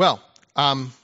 Well, 0.00 0.22
um, 0.56 0.94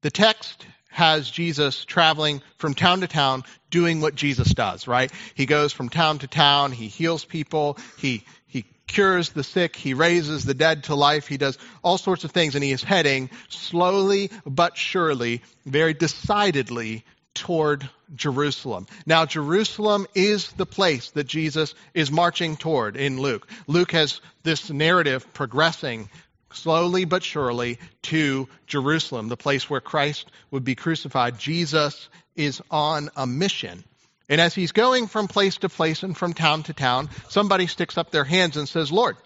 the 0.00 0.10
text 0.10 0.66
has 0.88 1.30
Jesus 1.30 1.84
traveling 1.84 2.42
from 2.58 2.74
town 2.74 3.02
to 3.02 3.06
town 3.06 3.44
doing 3.70 4.00
what 4.00 4.16
Jesus 4.16 4.52
does, 4.52 4.88
right? 4.88 5.12
He 5.36 5.46
goes 5.46 5.72
from 5.72 5.90
town 5.90 6.18
to 6.18 6.26
town, 6.26 6.72
he 6.72 6.88
heals 6.88 7.24
people, 7.24 7.78
he 7.98 8.24
he 8.48 8.64
cures 8.88 9.30
the 9.30 9.44
sick, 9.44 9.76
he 9.76 9.94
raises 9.94 10.44
the 10.44 10.54
dead 10.54 10.82
to 10.84 10.96
life, 10.96 11.28
he 11.28 11.36
does 11.36 11.56
all 11.84 11.98
sorts 11.98 12.24
of 12.24 12.32
things 12.32 12.56
and 12.56 12.64
he 12.64 12.72
is 12.72 12.82
heading 12.82 13.30
slowly 13.48 14.32
but 14.44 14.76
surely, 14.76 15.42
very 15.64 15.94
decidedly 15.94 17.04
toward 17.32 17.88
Jerusalem. 18.16 18.88
Now, 19.06 19.24
Jerusalem 19.26 20.06
is 20.16 20.50
the 20.52 20.66
place 20.66 21.10
that 21.10 21.28
Jesus 21.28 21.74
is 21.94 22.10
marching 22.10 22.56
toward 22.56 22.96
in 22.96 23.20
Luke. 23.20 23.46
Luke 23.68 23.92
has 23.92 24.20
this 24.42 24.68
narrative 24.68 25.32
progressing 25.32 26.08
slowly 26.52 27.04
but 27.04 27.22
surely 27.22 27.78
to 28.02 28.48
Jerusalem, 28.66 29.28
the 29.28 29.36
place 29.36 29.68
where 29.68 29.80
Christ 29.80 30.30
would 30.50 30.64
be 30.64 30.74
crucified. 30.74 31.38
Jesus 31.38 32.08
is 32.34 32.62
on 32.70 33.10
a 33.16 33.26
mission. 33.26 33.84
And 34.28 34.40
as 34.40 34.54
he's 34.54 34.72
going 34.72 35.06
from 35.06 35.28
place 35.28 35.58
to 35.58 35.68
place 35.68 36.02
and 36.02 36.16
from 36.16 36.34
town 36.34 36.64
to 36.64 36.72
town, 36.72 37.10
somebody 37.28 37.66
sticks 37.66 37.96
up 37.96 38.10
their 38.10 38.24
hands 38.24 38.56
and 38.56 38.68
says, 38.68 38.90
Lord, 38.90 39.16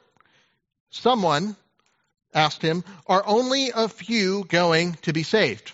someone 0.91 1.57
asked 2.35 2.63
him, 2.63 2.85
Are 3.07 3.23
only 3.27 3.71
a 3.75 3.89
few 3.89 4.45
going 4.45 4.95
to 5.03 5.13
be 5.13 5.23
saved? 5.23 5.73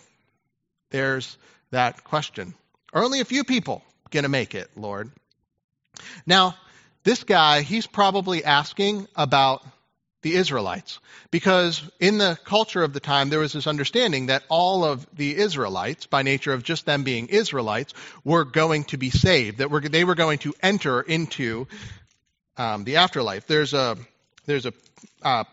There's 0.90 1.36
that 1.70 2.04
question. 2.04 2.54
Are 2.92 3.02
only 3.02 3.20
a 3.20 3.24
few 3.24 3.44
people 3.44 3.82
going 4.10 4.22
to 4.22 4.28
make 4.28 4.54
it, 4.54 4.70
Lord? 4.76 5.10
Now, 6.24 6.54
this 7.02 7.24
guy, 7.24 7.62
he's 7.62 7.86
probably 7.86 8.44
asking 8.44 9.08
about 9.16 9.64
the 10.22 10.34
Israelites. 10.34 10.98
Because 11.30 11.82
in 12.00 12.18
the 12.18 12.38
culture 12.44 12.82
of 12.82 12.92
the 12.92 13.00
time, 13.00 13.28
there 13.28 13.38
was 13.38 13.52
this 13.52 13.66
understanding 13.66 14.26
that 14.26 14.42
all 14.48 14.84
of 14.84 15.06
the 15.14 15.36
Israelites, 15.36 16.06
by 16.06 16.22
nature 16.22 16.52
of 16.52 16.62
just 16.62 16.86
them 16.86 17.04
being 17.04 17.28
Israelites, 17.28 17.94
were 18.24 18.44
going 18.44 18.84
to 18.84 18.96
be 18.96 19.10
saved, 19.10 19.58
that 19.58 19.70
were, 19.70 19.80
they 19.80 20.04
were 20.04 20.14
going 20.14 20.38
to 20.38 20.54
enter 20.62 21.00
into 21.00 21.66
um, 22.56 22.84
the 22.84 22.96
afterlife. 22.96 23.46
There's 23.46 23.74
a, 23.74 23.96
there's 24.46 24.66
a, 24.66 24.72
uh, 25.22 25.44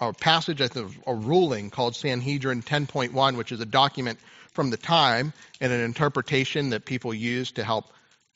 a 0.00 0.12
passage, 0.12 0.60
a 0.60 1.14
ruling 1.14 1.70
called 1.70 1.96
Sanhedrin 1.96 2.62
10.1, 2.62 3.36
which 3.36 3.52
is 3.52 3.60
a 3.60 3.66
document 3.66 4.18
from 4.52 4.70
the 4.70 4.76
time 4.76 5.32
and 5.60 5.72
an 5.72 5.80
interpretation 5.80 6.70
that 6.70 6.84
people 6.84 7.12
used 7.12 7.56
to 7.56 7.64
help 7.64 7.86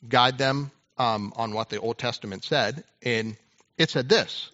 guide 0.07 0.37
them 0.37 0.71
um, 0.97 1.33
on 1.35 1.53
what 1.53 1.69
the 1.69 1.79
Old 1.79 1.97
Testament 1.97 2.43
said. 2.43 2.83
And 3.03 3.35
it 3.77 3.89
said 3.89 4.09
this 4.09 4.49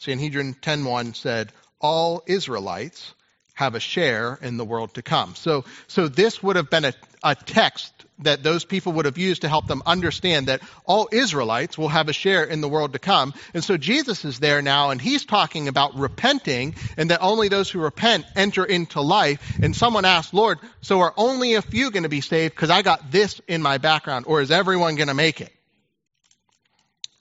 Sanhedrin 0.00 0.54
10.1 0.54 1.14
said, 1.14 1.52
all 1.78 2.22
Israelites 2.26 3.14
have 3.52 3.74
a 3.74 3.80
share 3.80 4.38
in 4.40 4.56
the 4.56 4.64
world 4.64 4.94
to 4.94 5.02
come. 5.02 5.34
So, 5.34 5.66
so 5.88 6.08
this 6.08 6.42
would 6.42 6.56
have 6.56 6.70
been 6.70 6.86
a, 6.86 6.94
a 7.22 7.34
text 7.34 7.92
that 8.20 8.42
those 8.42 8.64
people 8.64 8.94
would 8.94 9.04
have 9.04 9.18
used 9.18 9.42
to 9.42 9.48
help 9.48 9.66
them 9.66 9.82
understand 9.84 10.48
that 10.48 10.62
all 10.86 11.10
Israelites 11.12 11.76
will 11.76 11.90
have 11.90 12.08
a 12.08 12.14
share 12.14 12.44
in 12.44 12.62
the 12.62 12.68
world 12.68 12.94
to 12.94 12.98
come. 12.98 13.34
And 13.52 13.62
so 13.62 13.76
Jesus 13.76 14.24
is 14.24 14.38
there 14.38 14.62
now 14.62 14.88
and 14.88 15.00
he's 15.00 15.26
talking 15.26 15.68
about 15.68 15.94
repenting 15.94 16.76
and 16.96 17.10
that 17.10 17.20
only 17.20 17.48
those 17.48 17.68
who 17.68 17.80
repent 17.80 18.24
enter 18.34 18.64
into 18.64 19.02
life. 19.02 19.58
And 19.62 19.76
someone 19.76 20.06
asked, 20.06 20.32
Lord, 20.32 20.58
so 20.80 21.00
are 21.00 21.12
only 21.18 21.54
a 21.54 21.62
few 21.62 21.90
going 21.90 22.04
to 22.04 22.08
be 22.08 22.22
saved 22.22 22.54
because 22.54 22.70
I 22.70 22.80
got 22.80 23.10
this 23.10 23.38
in 23.46 23.60
my 23.60 23.76
background 23.76 24.24
or 24.26 24.40
is 24.40 24.50
everyone 24.50 24.96
going 24.96 25.08
to 25.08 25.14
make 25.14 25.42
it? 25.42 25.52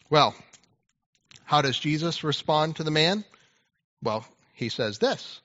Well, 0.09 0.33
how 1.49 1.63
does 1.63 1.79
Jesus 1.79 2.23
respond 2.23 2.75
to 2.75 2.83
the 2.83 2.91
man? 2.91 3.25
Well, 4.03 4.23
he 4.53 4.69
says 4.69 4.99
this 4.99 5.41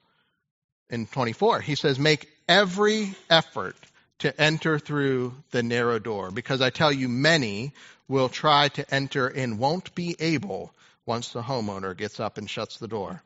in 0.90 1.06
24. 1.06 1.62
He 1.62 1.76
says, 1.76 1.98
Make 1.98 2.28
every 2.46 3.14
effort 3.30 3.74
to 4.18 4.38
enter 4.38 4.78
through 4.78 5.34
the 5.50 5.62
narrow 5.62 5.98
door, 5.98 6.30
because 6.30 6.60
I 6.60 6.68
tell 6.68 6.92
you, 6.92 7.08
many 7.08 7.72
will 8.06 8.28
try 8.28 8.68
to 8.68 8.94
enter 8.94 9.28
and 9.28 9.58
won't 9.58 9.94
be 9.94 10.14
able 10.20 10.74
once 11.06 11.30
the 11.30 11.40
homeowner 11.40 11.96
gets 11.96 12.20
up 12.20 12.36
and 12.36 12.50
shuts 12.50 12.76
the 12.76 12.86
door. 12.86 13.22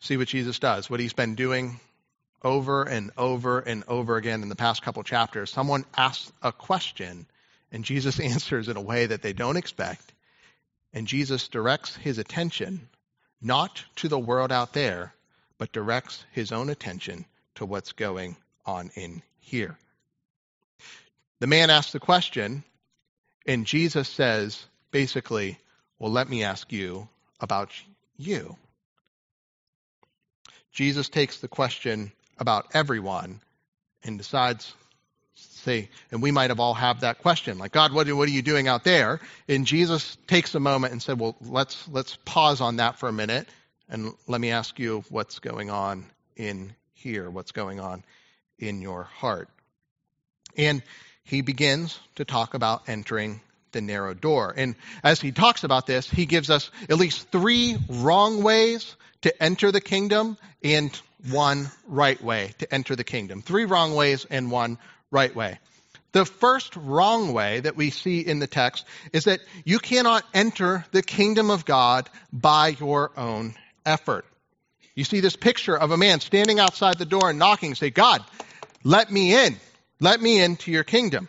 See 0.00 0.18
what 0.18 0.28
Jesus 0.28 0.58
does, 0.58 0.90
what 0.90 1.00
he's 1.00 1.14
been 1.14 1.34
doing 1.34 1.80
over 2.42 2.82
and 2.82 3.10
over 3.16 3.60
and 3.60 3.84
over 3.88 4.18
again 4.18 4.42
in 4.42 4.50
the 4.50 4.54
past 4.54 4.82
couple 4.82 5.02
chapters. 5.02 5.50
Someone 5.50 5.86
asks 5.96 6.30
a 6.42 6.52
question, 6.52 7.24
and 7.72 7.86
Jesus 7.86 8.20
answers 8.20 8.68
in 8.68 8.76
a 8.76 8.82
way 8.82 9.06
that 9.06 9.22
they 9.22 9.32
don't 9.32 9.56
expect. 9.56 10.12
And 10.92 11.06
Jesus 11.06 11.48
directs 11.48 11.96
his 11.96 12.18
attention 12.18 12.88
not 13.40 13.84
to 13.96 14.08
the 14.08 14.18
world 14.18 14.52
out 14.52 14.72
there, 14.72 15.14
but 15.58 15.72
directs 15.72 16.24
his 16.32 16.52
own 16.52 16.68
attention 16.68 17.24
to 17.54 17.66
what's 17.66 17.92
going 17.92 18.36
on 18.66 18.90
in 18.94 19.22
here. 19.38 19.78
The 21.38 21.46
man 21.46 21.70
asks 21.70 21.92
the 21.92 22.00
question, 22.00 22.64
and 23.46 23.66
Jesus 23.66 24.08
says, 24.08 24.64
basically, 24.90 25.58
well, 25.98 26.12
let 26.12 26.28
me 26.28 26.44
ask 26.44 26.72
you 26.72 27.08
about 27.40 27.70
you. 28.16 28.56
Jesus 30.72 31.08
takes 31.08 31.40
the 31.40 31.48
question 31.48 32.12
about 32.38 32.66
everyone 32.74 33.40
and 34.04 34.18
decides 34.18 34.74
say, 35.40 35.88
and 36.10 36.22
we 36.22 36.30
might 36.30 36.50
have 36.50 36.60
all 36.60 36.74
had 36.74 37.00
that 37.00 37.18
question, 37.18 37.58
like, 37.58 37.72
God, 37.72 37.92
what, 37.92 38.10
what 38.12 38.28
are 38.28 38.32
you 38.32 38.42
doing 38.42 38.68
out 38.68 38.84
there? 38.84 39.20
And 39.48 39.66
Jesus 39.66 40.16
takes 40.26 40.54
a 40.54 40.60
moment 40.60 40.92
and 40.92 41.02
said, 41.02 41.18
well, 41.18 41.36
let's, 41.40 41.88
let's 41.88 42.16
pause 42.24 42.60
on 42.60 42.76
that 42.76 42.98
for 42.98 43.08
a 43.08 43.12
minute 43.12 43.48
and 43.88 44.12
let 44.26 44.40
me 44.40 44.50
ask 44.50 44.78
you 44.78 45.04
what's 45.10 45.38
going 45.38 45.70
on 45.70 46.06
in 46.36 46.74
here, 46.94 47.28
what's 47.28 47.52
going 47.52 47.80
on 47.80 48.04
in 48.58 48.80
your 48.80 49.04
heart. 49.04 49.48
And 50.56 50.82
he 51.24 51.42
begins 51.42 51.98
to 52.16 52.24
talk 52.24 52.54
about 52.54 52.88
entering 52.88 53.40
the 53.72 53.80
narrow 53.80 54.14
door. 54.14 54.52
And 54.56 54.74
as 55.02 55.20
he 55.20 55.32
talks 55.32 55.64
about 55.64 55.86
this, 55.86 56.08
he 56.08 56.26
gives 56.26 56.50
us 56.50 56.70
at 56.88 56.96
least 56.96 57.30
three 57.30 57.76
wrong 57.88 58.42
ways 58.42 58.96
to 59.22 59.42
enter 59.42 59.70
the 59.70 59.80
kingdom 59.80 60.36
and 60.62 60.98
one 61.30 61.70
right 61.86 62.20
way 62.22 62.52
to 62.58 62.72
enter 62.72 62.96
the 62.96 63.04
kingdom. 63.04 63.42
Three 63.42 63.64
wrong 63.64 63.94
ways 63.94 64.26
and 64.30 64.50
one 64.50 64.78
right 65.10 65.34
way. 65.34 65.58
The 66.12 66.24
first 66.24 66.74
wrong 66.74 67.32
way 67.32 67.60
that 67.60 67.76
we 67.76 67.90
see 67.90 68.20
in 68.20 68.40
the 68.40 68.46
text 68.46 68.84
is 69.12 69.24
that 69.24 69.40
you 69.64 69.78
cannot 69.78 70.24
enter 70.34 70.84
the 70.90 71.02
kingdom 71.02 71.50
of 71.50 71.64
God 71.64 72.10
by 72.32 72.76
your 72.80 73.12
own 73.16 73.54
effort. 73.86 74.26
You 74.96 75.04
see 75.04 75.20
this 75.20 75.36
picture 75.36 75.76
of 75.76 75.92
a 75.92 75.96
man 75.96 76.20
standing 76.20 76.58
outside 76.58 76.98
the 76.98 77.04
door 77.04 77.30
and 77.30 77.38
knocking, 77.38 77.74
say, 77.74 77.90
God, 77.90 78.24
let 78.82 79.10
me 79.10 79.34
in. 79.34 79.56
Let 80.00 80.20
me 80.20 80.42
into 80.42 80.72
your 80.72 80.84
kingdom. 80.84 81.28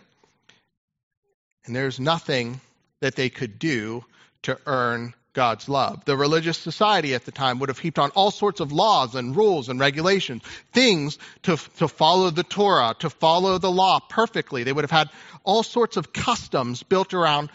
And 1.65 1.75
there's 1.75 1.99
nothing 1.99 2.59
that 3.01 3.15
they 3.15 3.29
could 3.29 3.59
do 3.59 4.03
to 4.43 4.57
earn 4.65 5.13
God's 5.33 5.69
love. 5.69 6.03
The 6.05 6.17
religious 6.17 6.57
society 6.57 7.13
at 7.13 7.25
the 7.25 7.31
time 7.31 7.59
would 7.59 7.69
have 7.69 7.79
heaped 7.79 7.99
on 7.99 8.11
all 8.11 8.31
sorts 8.31 8.59
of 8.59 8.71
laws 8.71 9.15
and 9.15 9.35
rules 9.35 9.69
and 9.69 9.79
regulations, 9.79 10.43
things 10.73 11.17
to, 11.43 11.57
to 11.77 11.87
follow 11.87 12.29
the 12.29 12.43
Torah, 12.43 12.95
to 12.99 13.09
follow 13.09 13.57
the 13.57 13.71
law 13.71 13.99
perfectly. 13.99 14.63
They 14.63 14.73
would 14.73 14.83
have 14.83 14.91
had 14.91 15.09
all 15.43 15.63
sorts 15.63 15.97
of 15.97 16.11
customs 16.11 16.83
built 16.83 17.13
around 17.13 17.49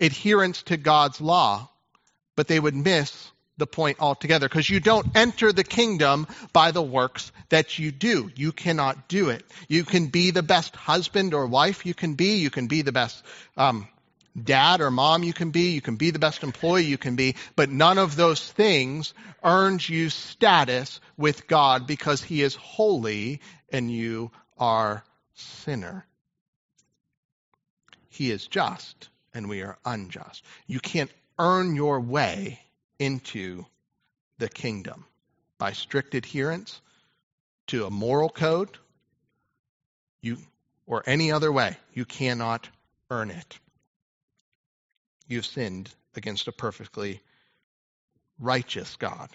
adherence 0.00 0.62
to 0.64 0.76
God's 0.76 1.20
law, 1.20 1.68
but 2.36 2.48
they 2.48 2.58
would 2.58 2.74
miss 2.74 3.30
the 3.58 3.66
point 3.66 3.98
altogether 4.00 4.48
because 4.48 4.68
you 4.68 4.80
don't 4.80 5.14
enter 5.14 5.52
the 5.52 5.62
kingdom 5.62 6.26
by 6.54 6.70
the 6.70 6.82
works 6.82 7.30
that 7.50 7.78
you 7.78 7.92
do. 7.92 8.30
You 8.34 8.52
cannot 8.52 9.08
do 9.08 9.28
it. 9.28 9.44
You 9.68 9.84
can 9.84 10.06
be 10.06 10.30
the 10.30 10.42
best 10.42 10.74
husband 10.74 11.34
or 11.34 11.46
wife 11.46 11.84
you 11.84 11.92
can 11.92 12.14
be. 12.14 12.36
You 12.36 12.48
can 12.48 12.66
be 12.66 12.80
the 12.80 12.92
best 12.92 13.22
um, 13.58 13.86
dad 14.40 14.80
or 14.80 14.90
mom 14.90 15.22
you 15.22 15.32
can 15.32 15.50
be, 15.50 15.72
you 15.72 15.80
can 15.80 15.96
be 15.96 16.10
the 16.10 16.18
best 16.18 16.42
employee 16.42 16.84
you 16.84 16.98
can 16.98 17.16
be, 17.16 17.36
but 17.56 17.70
none 17.70 17.98
of 17.98 18.16
those 18.16 18.50
things 18.52 19.14
earns 19.42 19.88
you 19.88 20.10
status 20.10 21.00
with 21.16 21.46
God 21.46 21.86
because 21.86 22.22
He 22.22 22.42
is 22.42 22.54
holy 22.54 23.40
and 23.70 23.90
you 23.90 24.30
are 24.58 25.04
sinner. 25.34 26.06
He 28.08 28.30
is 28.30 28.46
just 28.46 29.08
and 29.34 29.48
we 29.48 29.62
are 29.62 29.78
unjust. 29.84 30.44
You 30.66 30.80
can't 30.80 31.10
earn 31.38 31.74
your 31.74 32.00
way 32.00 32.60
into 32.98 33.64
the 34.38 34.48
kingdom 34.48 35.06
by 35.58 35.72
strict 35.72 36.14
adherence 36.14 36.80
to 37.68 37.86
a 37.86 37.90
moral 37.90 38.28
code 38.28 38.76
you 40.22 40.38
or 40.86 41.02
any 41.06 41.32
other 41.32 41.50
way. 41.50 41.76
You 41.94 42.04
cannot 42.04 42.68
earn 43.10 43.30
it 43.30 43.58
you've 45.30 45.46
sinned 45.46 45.90
against 46.16 46.48
a 46.48 46.52
perfectly 46.52 47.20
righteous 48.38 48.96
God. 48.96 49.30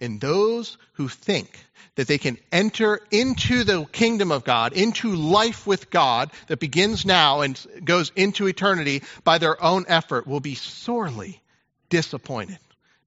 And 0.00 0.20
those 0.20 0.78
who 0.94 1.08
think 1.08 1.48
that 1.94 2.06
they 2.06 2.18
can 2.18 2.38
enter 2.50 3.00
into 3.10 3.64
the 3.64 3.84
kingdom 3.84 4.32
of 4.32 4.44
God, 4.44 4.72
into 4.72 5.14
life 5.14 5.66
with 5.66 5.90
God 5.90 6.30
that 6.48 6.60
begins 6.60 7.04
now 7.04 7.40
and 7.42 7.60
goes 7.84 8.10
into 8.16 8.46
eternity 8.46 9.02
by 9.24 9.38
their 9.38 9.62
own 9.62 9.84
effort 9.88 10.26
will 10.26 10.40
be 10.40 10.54
sorely 10.54 11.40
disappointed 11.88 12.58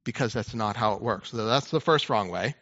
because 0.03 0.33
that's 0.33 0.53
not 0.53 0.75
how 0.75 0.93
it 0.93 1.01
works. 1.01 1.31
So 1.31 1.45
that's 1.45 1.71
the 1.71 1.81
first 1.81 2.09
wrong 2.09 2.29
way. 2.29 2.55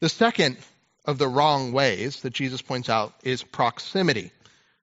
The 0.00 0.08
second 0.08 0.56
of 1.04 1.18
the 1.18 1.28
wrong 1.28 1.72
ways 1.72 2.22
that 2.22 2.32
Jesus 2.32 2.62
points 2.62 2.88
out 2.88 3.14
is 3.22 3.42
proximity. 3.42 4.32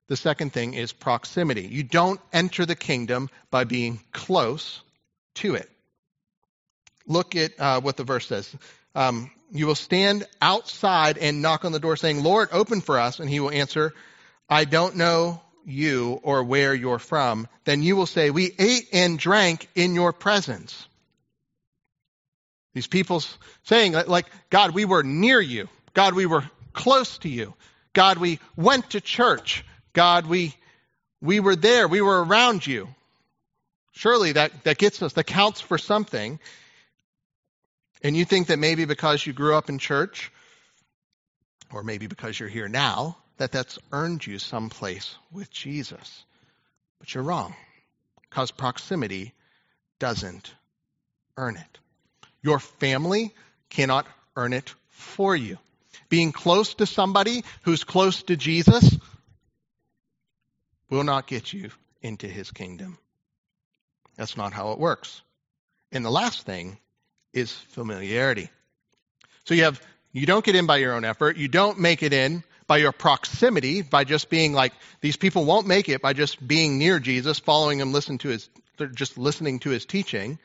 The 0.08 0.16
second 0.16 0.52
thing 0.52 0.74
is 0.74 0.92
proximity. 0.92 1.62
You 1.62 1.82
don't 1.82 2.20
enter 2.32 2.66
the 2.66 2.76
kingdom 2.76 3.30
by 3.50 3.64
being 3.64 4.00
close 4.12 4.82
to 5.36 5.54
it. 5.54 5.70
Look 7.06 7.36
at 7.36 7.58
uh, 7.58 7.80
what 7.80 7.96
the 7.96 8.04
verse 8.04 8.26
says. 8.26 8.54
Um, 8.94 9.30
you 9.50 9.66
will 9.66 9.74
stand 9.74 10.26
outside 10.42 11.16
and 11.18 11.42
knock 11.42 11.64
on 11.64 11.72
the 11.72 11.78
door, 11.78 11.96
saying, 11.96 12.22
Lord, 12.22 12.48
open 12.52 12.80
for 12.80 12.98
us. 12.98 13.20
And 13.20 13.30
he 13.30 13.40
will 13.40 13.50
answer, 13.50 13.94
I 14.48 14.64
don't 14.64 14.96
know 14.96 15.40
you 15.64 16.20
or 16.22 16.44
where 16.44 16.74
you're 16.74 16.98
from. 16.98 17.48
Then 17.64 17.82
you 17.82 17.96
will 17.96 18.06
say, 18.06 18.30
We 18.30 18.54
ate 18.58 18.88
and 18.92 19.18
drank 19.18 19.68
in 19.74 19.94
your 19.94 20.12
presence. 20.12 20.86
These 22.74 22.86
people 22.88 23.22
saying, 23.62 23.92
like, 23.92 24.26
God, 24.50 24.72
we 24.72 24.84
were 24.84 25.04
near 25.04 25.40
you. 25.40 25.68
God, 25.94 26.14
we 26.14 26.26
were 26.26 26.44
close 26.72 27.18
to 27.18 27.28
you. 27.28 27.54
God, 27.92 28.18
we 28.18 28.40
went 28.56 28.90
to 28.90 29.00
church. 29.00 29.64
God, 29.94 30.26
we, 30.26 30.54
we 31.22 31.40
were 31.40 31.56
there. 31.56 31.88
We 31.88 32.02
were 32.02 32.22
around 32.22 32.66
you. 32.66 32.88
Surely 33.92 34.32
that, 34.32 34.64
that 34.64 34.76
gets 34.76 35.00
us, 35.02 35.14
that 35.14 35.24
counts 35.24 35.60
for 35.60 35.78
something. 35.78 36.38
And 38.02 38.16
you 38.16 38.24
think 38.24 38.48
that 38.48 38.58
maybe 38.58 38.84
because 38.84 39.24
you 39.24 39.32
grew 39.32 39.54
up 39.54 39.70
in 39.70 39.78
church, 39.78 40.30
or 41.72 41.82
maybe 41.82 42.06
because 42.06 42.38
you're 42.38 42.48
here 42.48 42.68
now, 42.68 43.16
that 43.38 43.52
that's 43.52 43.78
earned 43.92 44.26
you 44.26 44.38
some 44.38 44.68
place 44.68 45.14
with 45.32 45.50
Jesus. 45.50 46.24
But 46.98 47.14
you're 47.14 47.24
wrong, 47.24 47.54
because 48.28 48.50
proximity 48.50 49.32
doesn't 49.98 50.52
earn 51.36 51.56
it. 51.56 51.78
Your 52.42 52.58
family 52.58 53.32
cannot 53.70 54.06
earn 54.36 54.52
it 54.52 54.74
for 54.88 55.34
you. 55.34 55.58
Being 56.08 56.32
close 56.32 56.74
to 56.74 56.86
somebody 56.86 57.44
who's 57.62 57.84
close 57.84 58.22
to 58.24 58.36
Jesus 58.36 58.98
will 60.90 61.04
not 61.04 61.26
get 61.26 61.52
you 61.52 61.70
into 62.02 62.28
his 62.28 62.50
kingdom. 62.50 62.98
That's 64.16 64.36
not 64.36 64.52
how 64.52 64.72
it 64.72 64.78
works. 64.78 65.22
And 65.92 66.04
the 66.04 66.10
last 66.10 66.44
thing 66.46 66.78
is 67.32 67.52
familiarity. 67.52 68.50
So 69.44 69.54
you 69.54 69.64
have 69.64 69.80
you 70.12 70.26
don't 70.26 70.44
get 70.44 70.54
in 70.54 70.66
by 70.66 70.76
your 70.76 70.94
own 70.94 71.04
effort, 71.04 71.36
you 71.36 71.48
don't 71.48 71.80
make 71.80 72.02
it 72.02 72.12
in 72.12 72.44
by 72.66 72.78
your 72.78 72.92
proximity, 72.92 73.82
by 73.82 74.04
just 74.04 74.30
being 74.30 74.52
like 74.52 74.72
these 75.00 75.16
people 75.16 75.44
won't 75.44 75.66
make 75.66 75.88
it 75.88 76.00
by 76.00 76.12
just 76.12 76.46
being 76.46 76.78
near 76.78 77.00
Jesus, 77.00 77.38
following 77.38 77.80
him, 77.80 77.92
listen 77.92 78.18
to 78.18 78.28
his 78.28 78.48
just 78.94 79.18
listening 79.18 79.60
to 79.60 79.70
his 79.70 79.86
teaching. 79.86 80.38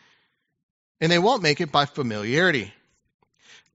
And 1.01 1.11
they 1.11 1.19
won't 1.19 1.41
make 1.41 1.61
it 1.61 1.71
by 1.71 1.85
familiarity. 1.85 2.73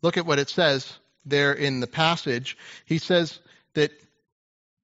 Look 0.02 0.16
at 0.16 0.26
what 0.26 0.38
it 0.38 0.50
says 0.50 0.92
there 1.24 1.52
in 1.52 1.80
the 1.80 1.86
passage. 1.86 2.58
He 2.84 2.98
says 2.98 3.38
that 3.72 3.92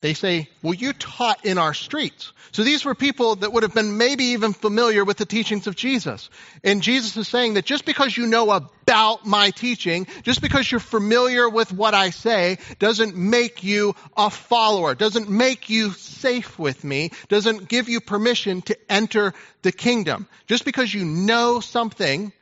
they 0.01 0.15
say, 0.15 0.49
Well, 0.63 0.75
you 0.75 0.93
taught 0.93 1.45
in 1.45 1.59
our 1.59 1.75
streets. 1.75 2.33
So 2.53 2.65
these 2.65 2.85
were 2.85 2.95
people 2.95 3.37
that 3.37 3.53
would 3.53 3.63
have 3.63 3.75
been 3.75 3.99
maybe 3.99 4.25
even 4.25 4.55
familiar 4.55 5.05
with 5.05 5.19
the 5.19 5.27
teachings 5.27 5.67
of 5.67 5.77
Jesus. 5.77 6.31
And 6.65 6.83
Jesus 6.83 7.17
is 7.17 7.29
saying 7.29 7.55
that 7.55 7.65
just 7.65 7.85
because 7.85 8.17
you 8.17 8.27
know 8.27 8.51
about 8.51 9.25
my 9.25 9.51
teaching, 9.51 10.07
just 10.23 10.41
because 10.41 10.71
you're 10.71 10.81
familiar 10.81 11.49
with 11.49 11.73
what 11.73 11.95
I 11.95 12.11
say, 12.11 12.59
doesn't 12.79 13.15
make 13.15 13.63
you 13.63 13.95
a 14.17 14.31
follower, 14.31 14.95
doesn't 14.95 15.29
make 15.29 15.71
you 15.71 15.93
safe 15.93 16.59
with 16.59 16.83
me, 16.83 17.11
doesn't 17.29 17.69
give 17.69 17.89
you 17.89 18.01
permission 18.01 18.63
to 18.63 18.77
enter 18.91 19.33
the 19.63 19.73
kingdom. 19.73 20.27
Just 20.47 20.65
because 20.65 20.93
you 20.93 21.05
know 21.05 21.61
something 21.61 22.33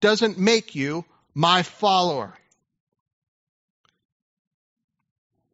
doesn't 0.00 0.38
make 0.38 0.74
you 0.74 1.04
my 1.34 1.62
follower. 1.62 2.34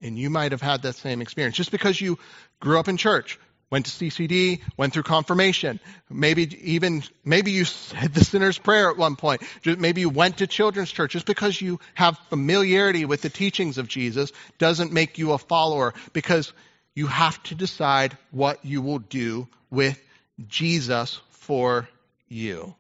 And 0.01 0.19
you 0.19 0.31
might 0.31 0.53
have 0.53 0.63
had 0.63 0.83
that 0.83 0.95
same 0.95 1.21
experience. 1.21 1.57
Just 1.57 1.73
because 1.73 2.01
you 2.01 2.19
grew 2.61 2.79
up 2.79 2.89
in 2.89 2.97
church, 2.97 3.39
went 3.71 3.87
to 3.87 3.93
CCD, 3.93 4.61
went 4.77 4.93
through 4.93 5.03
confirmation, 5.03 5.81
maybe 6.09 6.73
even, 6.73 7.03
maybe 7.25 7.51
you 7.51 7.65
said 7.65 8.15
the 8.15 8.25
sinner's 8.25 8.59
prayer 8.59 8.91
at 8.91 8.97
one 8.97 9.17
point, 9.17 9.43
maybe 9.65 10.01
you 10.01 10.09
went 10.09 10.39
to 10.39 10.47
children's 10.47 10.91
church. 10.91 11.13
Just 11.13 11.27
because 11.27 11.61
you 11.61 11.81
have 11.95 12.19
familiarity 12.31 13.05
with 13.05 13.23
the 13.23 13.29
teachings 13.29 13.77
of 13.79 13.89
Jesus 13.89 14.33
doesn't 14.59 14.93
make 14.93 15.19
you 15.19 15.33
a 15.33 15.39
follower 15.39 15.95
because 16.13 16.53
you 16.95 17.07
have 17.07 17.43
to 17.45 17.55
decide 17.55 18.17
what 18.31 18.65
you 18.65 18.83
will 18.83 18.99
do 18.99 19.47
with 19.71 20.03
Jesus 20.49 21.21
for 21.31 21.89
you. 22.29 22.75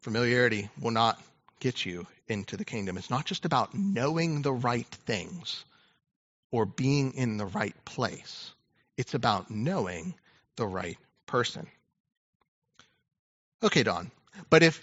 Familiarity 0.00 0.70
will 0.80 0.92
not 0.92 1.20
get 1.60 1.84
you 1.84 2.06
into 2.28 2.56
the 2.56 2.64
kingdom. 2.64 2.96
It's 2.96 3.10
not 3.10 3.24
just 3.24 3.44
about 3.44 3.74
knowing 3.74 4.42
the 4.42 4.52
right 4.52 4.86
things 4.86 5.64
or 6.50 6.66
being 6.66 7.14
in 7.14 7.36
the 7.36 7.46
right 7.46 7.74
place, 7.84 8.52
it's 8.96 9.14
about 9.14 9.50
knowing 9.50 10.14
the 10.56 10.66
right 10.66 10.98
person. 11.26 11.66
Okay, 13.62 13.82
Don, 13.82 14.10
but 14.50 14.62
if 14.62 14.82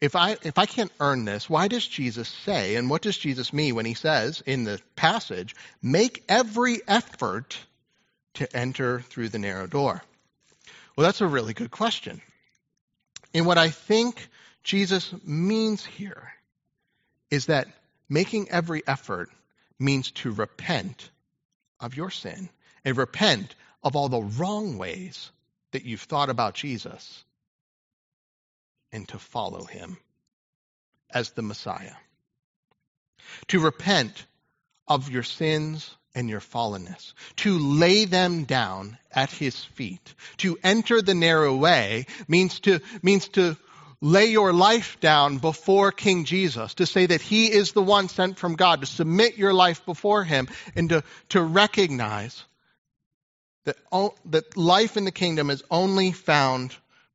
if 0.00 0.14
I 0.14 0.36
if 0.42 0.58
I 0.58 0.66
can't 0.66 0.92
earn 1.00 1.24
this, 1.24 1.48
why 1.48 1.68
does 1.68 1.86
Jesus 1.86 2.28
say, 2.28 2.76
and 2.76 2.90
what 2.90 3.02
does 3.02 3.16
Jesus 3.16 3.52
mean 3.52 3.74
when 3.74 3.86
he 3.86 3.94
says 3.94 4.42
in 4.44 4.64
the 4.64 4.80
passage, 4.94 5.56
make 5.82 6.24
every 6.28 6.80
effort 6.86 7.58
to 8.34 8.56
enter 8.56 9.00
through 9.00 9.30
the 9.30 9.38
narrow 9.38 9.66
door? 9.66 10.02
Well, 10.94 11.06
that's 11.06 11.20
a 11.20 11.26
really 11.26 11.54
good 11.54 11.70
question. 11.70 12.20
And 13.34 13.46
what 13.46 13.58
I 13.58 13.70
think 13.70 14.28
Jesus 14.66 15.14
means 15.24 15.84
here 15.84 16.32
is 17.30 17.46
that 17.46 17.68
making 18.08 18.50
every 18.50 18.82
effort 18.84 19.30
means 19.78 20.10
to 20.10 20.32
repent 20.32 21.08
of 21.78 21.96
your 21.96 22.10
sin 22.10 22.48
and 22.84 22.96
repent 22.96 23.54
of 23.84 23.94
all 23.94 24.08
the 24.08 24.20
wrong 24.20 24.76
ways 24.76 25.30
that 25.70 25.84
you've 25.84 26.02
thought 26.02 26.30
about 26.30 26.54
Jesus 26.54 27.24
and 28.90 29.06
to 29.08 29.20
follow 29.20 29.62
him 29.62 29.98
as 31.14 31.30
the 31.30 31.42
Messiah. 31.42 31.94
To 33.48 33.60
repent 33.60 34.26
of 34.88 35.10
your 35.10 35.22
sins 35.22 35.94
and 36.12 36.28
your 36.28 36.40
fallenness, 36.40 37.12
to 37.36 37.56
lay 37.56 38.04
them 38.04 38.42
down 38.42 38.98
at 39.12 39.30
his 39.30 39.62
feet. 39.62 40.14
To 40.38 40.58
enter 40.64 41.02
the 41.02 41.14
narrow 41.14 41.54
way 41.54 42.06
means 42.26 42.58
to, 42.60 42.80
means 43.00 43.28
to 43.28 43.56
lay 44.06 44.26
your 44.26 44.52
life 44.52 44.98
down 45.00 45.38
before 45.38 45.90
King 45.90 46.24
Jesus, 46.24 46.74
to 46.74 46.86
say 46.86 47.06
that 47.06 47.20
He 47.20 47.50
is 47.50 47.72
the 47.72 47.82
one 47.82 48.08
sent 48.08 48.38
from 48.38 48.54
God, 48.54 48.80
to 48.80 48.86
submit 48.86 49.36
your 49.36 49.52
life 49.52 49.84
before 49.84 50.22
Him, 50.22 50.48
and 50.76 50.88
to, 50.90 51.04
to 51.30 51.42
recognize 51.42 52.44
that, 53.64 53.76
that 54.26 54.56
life 54.56 54.96
in 54.96 55.04
the 55.04 55.10
kingdom 55.10 55.50
is 55.50 55.64
only 55.70 56.12
found 56.12 56.74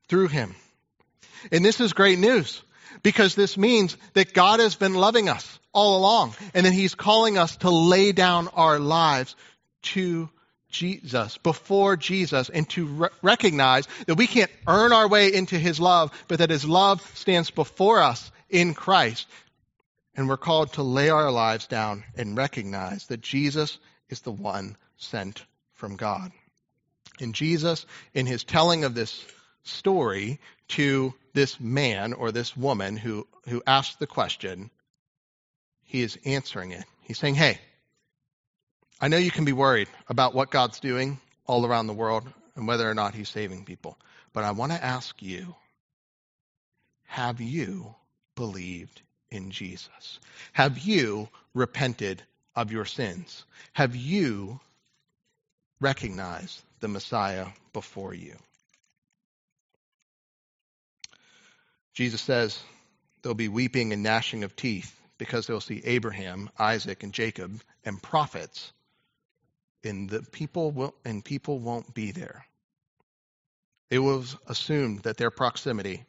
through 0.09 0.27
Him. 0.27 0.53
And 1.51 1.63
this 1.63 1.79
is 1.79 1.93
great 1.93 2.19
news 2.19 2.61
because 3.03 3.35
this 3.35 3.57
means 3.57 3.95
that 4.13 4.33
God 4.33 4.59
has 4.59 4.75
been 4.75 4.93
loving 4.93 5.29
us 5.29 5.59
all 5.73 5.97
along 5.97 6.35
and 6.53 6.65
that 6.65 6.73
He's 6.73 6.93
calling 6.93 7.37
us 7.37 7.55
to 7.57 7.69
lay 7.69 8.11
down 8.11 8.49
our 8.49 8.79
lives 8.79 9.35
to 9.83 10.29
Jesus, 10.71 11.37
before 11.37 11.97
Jesus, 11.97 12.49
and 12.49 12.67
to 12.71 12.85
re- 12.85 13.09
recognize 13.21 13.87
that 14.07 14.15
we 14.15 14.27
can't 14.27 14.51
earn 14.67 14.93
our 14.93 15.07
way 15.07 15.33
into 15.33 15.59
His 15.59 15.79
love, 15.79 16.11
but 16.27 16.39
that 16.39 16.49
His 16.49 16.65
love 16.65 17.01
stands 17.15 17.51
before 17.51 17.99
us 17.99 18.31
in 18.49 18.73
Christ. 18.73 19.27
And 20.15 20.27
we're 20.27 20.37
called 20.37 20.73
to 20.73 20.83
lay 20.83 21.09
our 21.09 21.31
lives 21.31 21.67
down 21.67 22.03
and 22.15 22.37
recognize 22.37 23.07
that 23.07 23.21
Jesus 23.21 23.77
is 24.09 24.21
the 24.21 24.31
one 24.31 24.75
sent 24.97 25.45
from 25.73 25.95
God. 25.95 26.31
And 27.19 27.35
Jesus, 27.35 27.85
in 28.13 28.25
his 28.25 28.43
telling 28.43 28.83
of 28.83 28.93
this 28.93 29.25
story 29.63 30.39
to 30.69 31.13
this 31.33 31.59
man 31.59 32.13
or 32.13 32.31
this 32.31 32.57
woman 32.57 32.97
who, 32.97 33.27
who 33.47 33.63
asked 33.65 33.99
the 33.99 34.07
question, 34.07 34.69
he 35.83 36.01
is 36.01 36.17
answering 36.25 36.71
it. 36.71 36.85
He's 37.03 37.19
saying, 37.19 37.35
Hey, 37.35 37.59
I 39.03 39.07
know 39.07 39.17
you 39.17 39.31
can 39.31 39.45
be 39.45 39.51
worried 39.51 39.87
about 40.09 40.35
what 40.35 40.51
God's 40.51 40.79
doing 40.79 41.19
all 41.47 41.65
around 41.65 41.87
the 41.87 41.93
world 41.93 42.31
and 42.55 42.67
whether 42.67 42.87
or 42.87 42.93
not 42.93 43.15
He's 43.15 43.29
saving 43.29 43.65
people. 43.65 43.97
But 44.31 44.43
I 44.43 44.51
want 44.51 44.71
to 44.73 44.83
ask 44.83 45.19
you 45.23 45.55
have 47.05 47.41
you 47.41 47.95
believed 48.35 49.01
in 49.31 49.49
Jesus? 49.49 50.19
Have 50.53 50.77
you 50.77 51.29
repented 51.55 52.21
of 52.55 52.71
your 52.71 52.85
sins? 52.85 53.43
Have 53.73 53.95
you 53.95 54.59
recognized 55.79 56.61
the 56.79 56.87
Messiah 56.87 57.47
before 57.73 58.13
you? 58.13 58.35
Jesus 61.95 62.21
says 62.21 62.61
there'll 63.21 63.33
be 63.33 63.47
weeping 63.47 63.93
and 63.93 64.03
gnashing 64.03 64.43
of 64.43 64.55
teeth 64.55 64.95
because 65.17 65.47
they'll 65.47 65.59
see 65.59 65.81
Abraham, 65.85 66.51
Isaac, 66.59 67.01
and 67.01 67.13
Jacob 67.13 67.59
and 67.83 68.01
prophets 68.01 68.71
and 69.83 70.09
the 70.09 70.21
people 70.21 70.71
will 70.71 70.95
and 71.05 71.23
people 71.23 71.59
won't 71.59 71.93
be 71.93 72.11
there. 72.11 72.45
It 73.89 73.99
was 73.99 74.35
assumed 74.47 75.03
that 75.03 75.17
their 75.17 75.31
proximity, 75.31 76.05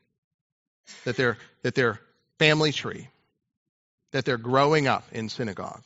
that 1.05 1.17
their 1.17 1.39
that 1.63 1.75
their 1.75 2.01
family 2.39 2.73
tree 2.73 3.09
that 4.13 4.25
they're 4.25 4.39
growing 4.39 4.87
up 4.87 5.05
in 5.13 5.29
synagogue 5.29 5.83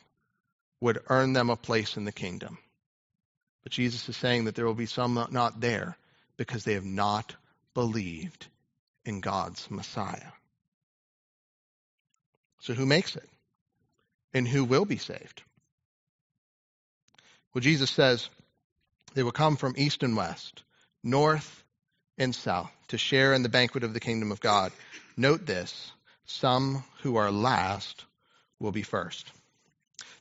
would 0.81 0.99
earn 1.09 1.33
them 1.33 1.49
a 1.49 1.55
place 1.55 1.97
in 1.97 2.05
the 2.05 2.11
kingdom. 2.11 2.57
But 3.63 3.71
Jesus 3.71 4.07
is 4.07 4.15
saying 4.15 4.45
that 4.45 4.55
there 4.55 4.65
will 4.65 4.73
be 4.73 4.85
some 4.85 5.27
not 5.31 5.59
there 5.59 5.97
because 6.35 6.63
they 6.63 6.73
have 6.73 6.85
not 6.85 7.35
believed 7.73 8.47
in 9.05 9.21
God's 9.21 9.69
Messiah. 9.71 10.31
So 12.59 12.73
who 12.73 12.85
makes 12.85 13.15
it? 13.15 13.27
And 14.33 14.47
who 14.47 14.65
will 14.65 14.85
be 14.85 14.97
saved? 14.97 15.41
Well, 17.57 17.63
Jesus 17.63 17.89
says 17.89 18.29
they 19.15 19.23
will 19.23 19.31
come 19.31 19.55
from 19.55 19.73
east 19.77 20.03
and 20.03 20.15
west, 20.15 20.61
north 21.03 21.63
and 22.15 22.35
south, 22.35 22.69
to 22.89 22.99
share 22.99 23.33
in 23.33 23.41
the 23.41 23.49
banquet 23.49 23.83
of 23.83 23.95
the 23.95 23.99
kingdom 23.99 24.31
of 24.31 24.39
God. 24.39 24.71
Note 25.17 25.47
this 25.47 25.91
some 26.27 26.83
who 27.01 27.15
are 27.15 27.31
last 27.31 28.05
will 28.59 28.71
be 28.71 28.83
first. 28.83 29.31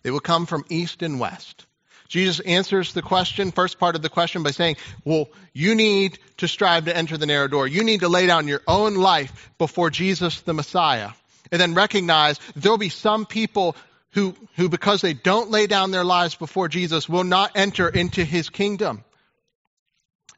They 0.02 0.10
will 0.10 0.20
come 0.20 0.46
from 0.46 0.64
east 0.70 1.02
and 1.02 1.20
west. 1.20 1.66
Jesus 2.08 2.40
answers 2.40 2.94
the 2.94 3.02
question, 3.02 3.52
first 3.52 3.78
part 3.78 3.96
of 3.96 4.00
the 4.00 4.08
question, 4.08 4.42
by 4.42 4.52
saying, 4.52 4.76
Well, 5.04 5.28
you 5.52 5.74
need 5.74 6.18
to 6.38 6.48
strive 6.48 6.86
to 6.86 6.96
enter 6.96 7.18
the 7.18 7.26
narrow 7.26 7.48
door. 7.48 7.66
You 7.68 7.84
need 7.84 8.00
to 8.00 8.08
lay 8.08 8.26
down 8.26 8.48
your 8.48 8.62
own 8.66 8.94
life 8.94 9.50
before 9.58 9.90
Jesus 9.90 10.40
the 10.40 10.54
Messiah. 10.54 11.10
And 11.52 11.60
then 11.60 11.74
recognize 11.74 12.40
there 12.54 12.72
will 12.72 12.78
be 12.78 12.88
some 12.88 13.26
people 13.26 13.76
who, 14.12 14.34
who, 14.56 14.68
because 14.68 15.00
they 15.00 15.12
don't 15.12 15.50
lay 15.50 15.66
down 15.66 15.90
their 15.90 16.04
lives 16.04 16.34
before 16.34 16.68
Jesus, 16.68 17.08
will 17.08 17.24
not 17.24 17.52
enter 17.54 17.88
into 17.88 18.24
his 18.24 18.48
kingdom. 18.48 19.04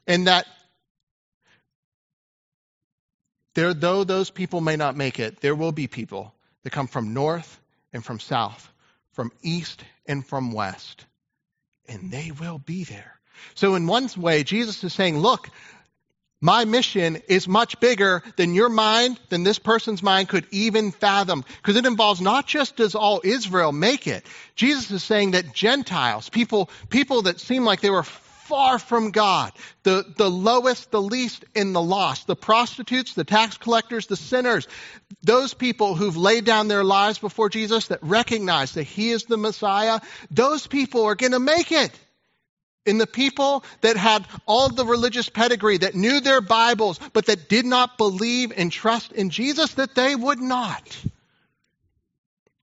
And 0.07 0.27
that 0.27 0.45
there, 3.55 3.73
though 3.73 4.03
those 4.03 4.29
people 4.29 4.61
may 4.61 4.75
not 4.75 4.95
make 4.95 5.19
it, 5.19 5.41
there 5.41 5.55
will 5.55 5.71
be 5.71 5.87
people 5.87 6.33
that 6.63 6.71
come 6.71 6.87
from 6.87 7.13
north 7.13 7.59
and 7.93 8.03
from 8.03 8.19
south, 8.19 8.71
from 9.13 9.31
east 9.41 9.83
and 10.05 10.25
from 10.25 10.51
west, 10.51 11.05
and 11.87 12.11
they 12.11 12.31
will 12.31 12.59
be 12.59 12.83
there. 12.83 13.19
So, 13.55 13.75
in 13.75 13.87
one 13.87 14.09
way, 14.17 14.43
Jesus 14.43 14.83
is 14.83 14.93
saying, 14.93 15.17
Look, 15.17 15.49
my 16.41 16.63
mission 16.63 17.17
is 17.27 17.47
much 17.47 17.79
bigger 17.79 18.23
than 18.37 18.53
your 18.53 18.69
mind, 18.69 19.19
than 19.29 19.43
this 19.43 19.59
person's 19.59 20.01
mind 20.01 20.29
could 20.29 20.47
even 20.51 20.91
fathom. 20.91 21.43
Because 21.57 21.75
it 21.75 21.85
involves 21.85 22.21
not 22.21 22.47
just 22.47 22.77
does 22.77 22.95
all 22.95 23.21
Israel 23.23 23.71
make 23.71 24.07
it. 24.07 24.25
Jesus 24.55 24.89
is 24.89 25.03
saying 25.03 25.31
that 25.31 25.53
Gentiles, 25.53 26.29
people, 26.29 26.69
people 26.89 27.23
that 27.23 27.39
seem 27.39 27.65
like 27.65 27.81
they 27.81 27.89
were 27.89 28.03
far 28.49 28.79
from 28.79 29.11
God, 29.11 29.51
the, 29.83 30.03
the 30.17 30.29
lowest, 30.29 30.89
the 30.89 31.01
least, 31.01 31.45
and 31.55 31.75
the 31.75 31.81
lost, 31.81 32.25
the 32.25 32.35
prostitutes, 32.35 33.13
the 33.13 33.23
tax 33.23 33.57
collectors, 33.57 34.07
the 34.07 34.15
sinners, 34.15 34.67
those 35.21 35.53
people 35.53 35.93
who've 35.93 36.17
laid 36.17 36.45
down 36.45 36.67
their 36.67 36.83
lives 36.83 37.19
before 37.19 37.49
Jesus 37.49 37.89
that 37.89 38.01
recognize 38.01 38.71
that 38.73 38.83
He 38.83 39.11
is 39.11 39.25
the 39.25 39.37
Messiah, 39.37 39.99
those 40.31 40.65
people 40.65 41.05
are 41.05 41.15
going 41.15 41.33
to 41.33 41.39
make 41.39 41.71
it. 41.71 41.91
In 42.85 42.97
the 42.97 43.07
people 43.07 43.63
that 43.81 43.97
had 43.97 44.25
all 44.45 44.69
the 44.69 44.85
religious 44.85 45.29
pedigree, 45.29 45.77
that 45.77 45.95
knew 45.95 46.21
their 46.21 46.41
Bibles, 46.41 46.99
but 47.13 47.25
that 47.27 47.49
did 47.49 47.65
not 47.65 47.97
believe 47.97 48.51
and 48.55 48.71
trust 48.71 49.11
in 49.11 49.29
Jesus, 49.29 49.73
that 49.75 49.95
they 49.95 50.15
would 50.15 50.39
not. 50.39 50.97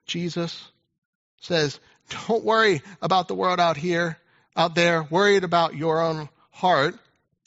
Jesus 0.06 0.68
says, 1.40 1.78
Don't 2.26 2.44
worry 2.44 2.82
about 3.02 3.28
the 3.28 3.34
world 3.34 3.60
out 3.60 3.76
here 3.76 4.18
out 4.56 4.74
there 4.74 5.02
worried 5.02 5.44
about 5.44 5.76
your 5.76 6.00
own 6.00 6.28
heart 6.50 6.96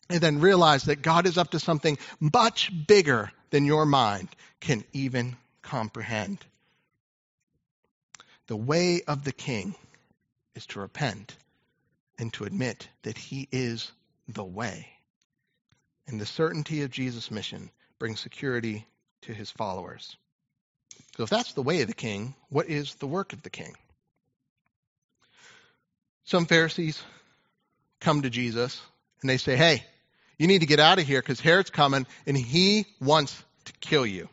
and 0.10 0.22
then 0.22 0.40
realize 0.40 0.84
that 0.84 1.02
God 1.02 1.26
is 1.26 1.38
up 1.38 1.52
to 1.52 1.60
something 1.60 1.98
much 2.20 2.72
bigger 2.88 3.32
than 3.50 3.66
your 3.66 3.86
mind 3.86 4.30
can 4.60 4.84
even 4.94 5.36
comprehend. 5.62 6.38
The 8.48 8.56
way 8.56 9.02
of 9.08 9.24
the 9.24 9.32
king 9.32 9.76
is 10.56 10.66
to 10.68 10.80
repent 10.80 11.36
and 12.20 12.32
to 12.34 12.44
admit 12.44 12.88
that 13.04 13.18
he 13.18 13.48
is 13.52 13.92
the 14.28 14.44
way. 14.44 14.88
And 16.08 16.20
the 16.20 16.26
certainty 16.26 16.84
of 16.84 16.92
Jesus' 16.92 17.32
mission 17.32 17.72
brings 17.98 18.20
security 18.20 18.86
to 19.24 19.34
his 19.34 19.50
followers. 19.50 20.16
So, 21.18 21.24
if 21.24 21.30
that's 21.30 21.54
the 21.54 21.64
way 21.64 21.82
of 21.82 21.88
the 21.88 21.94
king, 21.94 22.36
what 22.50 22.68
is 22.68 22.96
the 22.96 23.08
work 23.08 23.34
of 23.34 23.42
the 23.42 23.50
king? 23.50 23.76
Some 26.26 26.46
Pharisees 26.46 27.02
come 28.00 28.22
to 28.22 28.30
Jesus 28.30 28.82
and 29.22 29.30
they 29.30 29.38
say, 29.38 29.56
Hey, 29.56 29.84
you 30.38 30.48
need 30.48 30.60
to 30.60 30.68
get 30.68 30.80
out 30.80 31.00
of 31.00 31.06
here 31.06 31.22
because 31.22 31.40
Herod's 31.40 31.70
coming 31.70 32.06
and 32.26 32.38
he 32.38 32.86
wants 33.02 33.44
to 33.66 33.74
kill 33.82 34.06
you. 34.06 34.30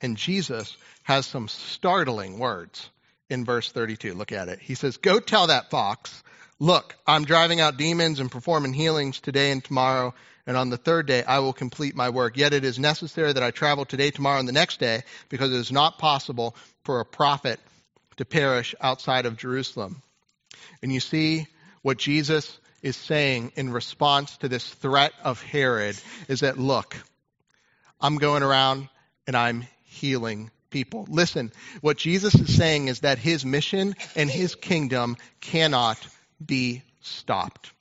And 0.00 0.16
Jesus 0.16 0.76
has 1.02 1.26
some 1.26 1.48
startling 1.48 2.38
words 2.38 2.88
in 3.28 3.44
verse 3.44 3.70
32. 3.72 4.14
Look 4.14 4.32
at 4.32 4.48
it. 4.48 4.60
He 4.60 4.74
says, 4.74 4.96
Go 4.96 5.20
tell 5.20 5.48
that 5.48 5.70
fox, 5.70 6.22
look, 6.60 6.94
I'm 7.06 7.24
driving 7.24 7.60
out 7.60 7.78
demons 7.78 8.20
and 8.20 8.30
performing 8.30 8.74
healings 8.74 9.18
today 9.18 9.50
and 9.50 9.64
tomorrow, 9.64 10.14
and 10.46 10.56
on 10.56 10.70
the 10.70 10.76
third 10.76 11.06
day 11.06 11.24
I 11.24 11.40
will 11.40 11.54
complete 11.54 11.96
my 11.96 12.10
work. 12.10 12.36
Yet 12.36 12.52
it 12.52 12.64
is 12.64 12.78
necessary 12.78 13.32
that 13.32 13.42
I 13.42 13.50
travel 13.50 13.84
today, 13.84 14.10
tomorrow, 14.10 14.38
and 14.38 14.46
the 14.46 14.52
next 14.52 14.78
day 14.78 15.02
because 15.30 15.52
it 15.52 15.56
is 15.56 15.72
not 15.72 15.98
possible 15.98 16.54
for 16.84 17.00
a 17.00 17.04
prophet 17.04 17.58
to 18.18 18.24
perish 18.24 18.74
outside 18.80 19.26
of 19.26 19.36
Jerusalem. 19.36 20.02
And 20.82 20.92
you 20.92 21.00
see 21.00 21.46
what 21.82 21.98
Jesus 21.98 22.58
is 22.82 22.96
saying 22.96 23.52
in 23.56 23.72
response 23.72 24.36
to 24.38 24.48
this 24.48 24.68
threat 24.68 25.12
of 25.24 25.42
Herod 25.42 25.96
is 26.28 26.40
that, 26.40 26.58
look, 26.58 26.96
I'm 28.00 28.16
going 28.16 28.42
around 28.42 28.88
and 29.26 29.36
I'm 29.36 29.66
healing 29.84 30.50
people. 30.70 31.06
Listen, 31.08 31.52
what 31.80 31.98
Jesus 31.98 32.34
is 32.34 32.54
saying 32.54 32.88
is 32.88 33.00
that 33.00 33.18
his 33.18 33.44
mission 33.44 33.94
and 34.14 34.30
his 34.30 34.54
kingdom 34.54 35.16
cannot 35.40 35.98
be 36.44 36.82
stopped. 37.00 37.72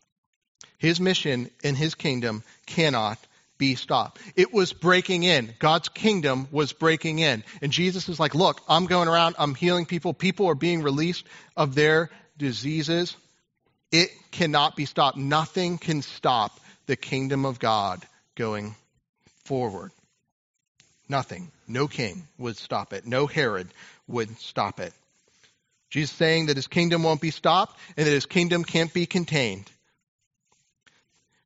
His 0.78 1.00
mission 1.00 1.50
and 1.64 1.76
his 1.76 1.96
kingdom 1.96 2.44
cannot 2.66 3.18
be 3.58 3.76
stopped. 3.76 4.22
It 4.36 4.54
was 4.54 4.72
breaking 4.72 5.24
in. 5.24 5.54
God's 5.60 5.90
kingdom 5.90 6.48
was 6.52 6.72
breaking 6.72 7.20
in. 7.20 7.44
And 7.62 7.72
Jesus 7.72 8.08
is 8.08 8.20
like, 8.20 8.34
look, 8.34 8.62
I'm 8.68 8.86
going 8.86 9.10
around, 9.10 9.36
I'm 9.38 9.54
healing 9.54 9.86
people. 9.86 10.14
People 10.14 10.48
are 10.48 10.56
being 10.56 10.82
released 10.82 11.26
of 11.58 11.76
their 11.76 12.10
diseases, 12.38 13.16
it 13.92 14.10
cannot 14.32 14.76
be 14.76 14.86
stopped. 14.86 15.18
Nothing 15.18 15.78
can 15.78 16.02
stop 16.02 16.60
the 16.86 16.96
kingdom 16.96 17.46
of 17.46 17.60
God 17.60 18.06
going 18.36 18.76
forward. 19.44 19.92
Nothing. 21.10 21.52
No 21.68 21.88
king 21.88 22.28
would 22.38 22.56
stop 22.56 22.94
it. 22.94 23.06
No 23.06 23.26
Herod 23.28 23.68
would 24.08 24.38
stop 24.40 24.80
it. 24.80 24.94
Jesus 25.90 26.16
saying 26.16 26.48
that 26.48 26.56
his 26.56 26.68
kingdom 26.68 27.04
won't 27.04 27.22
be 27.22 27.32
stopped 27.32 27.78
and 27.98 28.06
that 28.06 28.12
his 28.12 28.26
kingdom 28.26 28.64
can't 28.64 28.94
be 28.94 29.06
contained. 29.06 29.70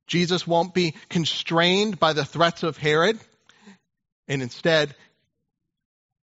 Jesus 0.08 0.46
won't 0.46 0.74
be 0.74 0.96
constrained 1.10 2.00
by 2.00 2.14
the 2.14 2.26
threats 2.26 2.64
of 2.64 2.78
Herod, 2.78 3.20
and 4.28 4.42
instead, 4.42 4.94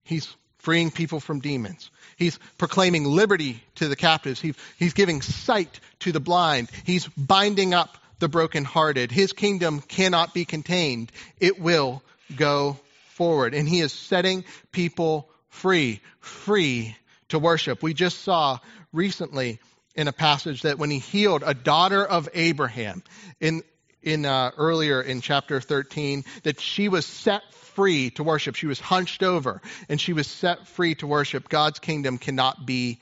he's 0.02 0.34
freeing 0.58 0.90
people 0.90 1.20
from 1.20 1.40
demons. 1.40 1.90
He's 2.16 2.38
proclaiming 2.58 3.04
liberty 3.04 3.62
to 3.76 3.88
the 3.88 3.96
captives. 3.96 4.40
He, 4.40 4.54
he's 4.78 4.92
giving 4.92 5.22
sight 5.22 5.80
to 6.00 6.12
the 6.12 6.20
blind. 6.20 6.70
He's 6.84 7.06
binding 7.06 7.74
up 7.74 7.96
the 8.18 8.28
brokenhearted. 8.28 9.12
His 9.12 9.32
kingdom 9.32 9.80
cannot 9.80 10.34
be 10.34 10.44
contained. 10.44 11.12
It 11.38 11.60
will 11.60 12.02
go 12.36 12.78
forward. 13.10 13.54
And 13.54 13.68
he 13.68 13.80
is 13.80 13.92
setting 13.92 14.44
people 14.72 15.28
free, 15.48 16.00
free 16.20 16.96
to 17.28 17.38
worship. 17.38 17.82
We 17.82 17.94
just 17.94 18.22
saw 18.22 18.58
recently 18.92 19.60
in 19.94 20.08
a 20.08 20.12
passage 20.12 20.62
that 20.62 20.78
when 20.78 20.90
he 20.90 20.98
healed 20.98 21.42
a 21.44 21.54
daughter 21.54 22.04
of 22.04 22.28
Abraham 22.34 23.02
in 23.40 23.62
in 24.02 24.24
uh, 24.24 24.52
earlier 24.56 25.02
in 25.02 25.20
chapter 25.20 25.60
13 25.60 26.24
that 26.44 26.60
she 26.60 26.88
was 26.88 27.04
set 27.04 27.42
free 27.52 28.10
to 28.10 28.22
worship. 28.22 28.54
She 28.54 28.66
was 28.66 28.80
hunched 28.80 29.22
over 29.22 29.60
and 29.88 30.00
she 30.00 30.12
was 30.12 30.26
set 30.26 30.66
free 30.68 30.94
to 30.96 31.06
worship. 31.06 31.48
God's 31.48 31.78
kingdom 31.78 32.18
cannot 32.18 32.64
be 32.64 33.00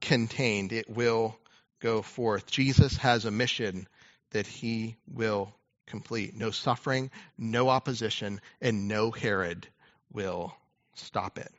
contained, 0.00 0.72
it 0.72 0.88
will 0.88 1.36
go 1.80 2.02
forth. 2.02 2.46
Jesus 2.46 2.96
has 2.98 3.24
a 3.24 3.30
mission 3.30 3.86
that 4.30 4.46
he 4.46 4.96
will 5.06 5.52
complete. 5.86 6.36
No 6.36 6.50
suffering, 6.50 7.10
no 7.36 7.68
opposition, 7.68 8.40
and 8.60 8.88
no 8.88 9.10
Herod 9.10 9.66
will 10.12 10.54
stop 10.94 11.38
it. 11.38 11.52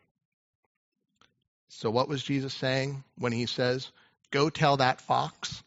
So, 1.70 1.90
what 1.90 2.10
was 2.10 2.24
Jesus 2.24 2.54
saying 2.54 3.04
when 3.18 3.32
he 3.32 3.46
says, 3.46 3.92
Go 4.32 4.50
tell 4.50 4.78
that 4.78 5.02
fox? 5.02 5.64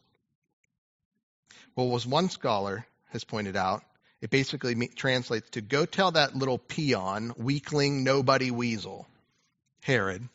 Well, 1.75 1.95
as 1.95 2.05
one 2.05 2.29
scholar 2.29 2.85
has 3.09 3.23
pointed 3.23 3.55
out 3.55 3.83
it 4.23 4.29
basically 4.29 4.87
translates 4.87 5.49
to 5.49 5.59
go 5.59 5.85
tell 5.85 6.11
that 6.11 6.33
little 6.33 6.57
peon, 6.57 7.33
weakling, 7.35 8.05
nobody 8.05 8.51
weasel, 8.51 9.05
Herod, 9.81 10.29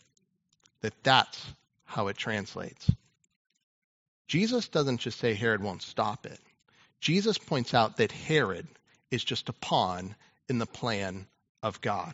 that 0.83 0.93
that's 1.03 1.43
how 1.87 2.09
it 2.09 2.19
translates. 2.19 2.91
Jesus 4.27 4.69
doesn't 4.69 4.99
just 4.99 5.19
say 5.19 5.33
Herod 5.33 5.63
won't 5.63 5.81
stop 5.81 6.27
it. 6.27 6.39
Jesus 7.01 7.39
points 7.39 7.73
out 7.73 7.97
that 7.97 8.13
Herod 8.13 8.67
is 9.11 9.25
just 9.25 9.49
a 9.49 9.55
pawn 9.55 10.15
in 10.51 10.59
the 10.59 10.67
plan 10.67 11.27
of 11.63 11.81
God. 11.81 12.13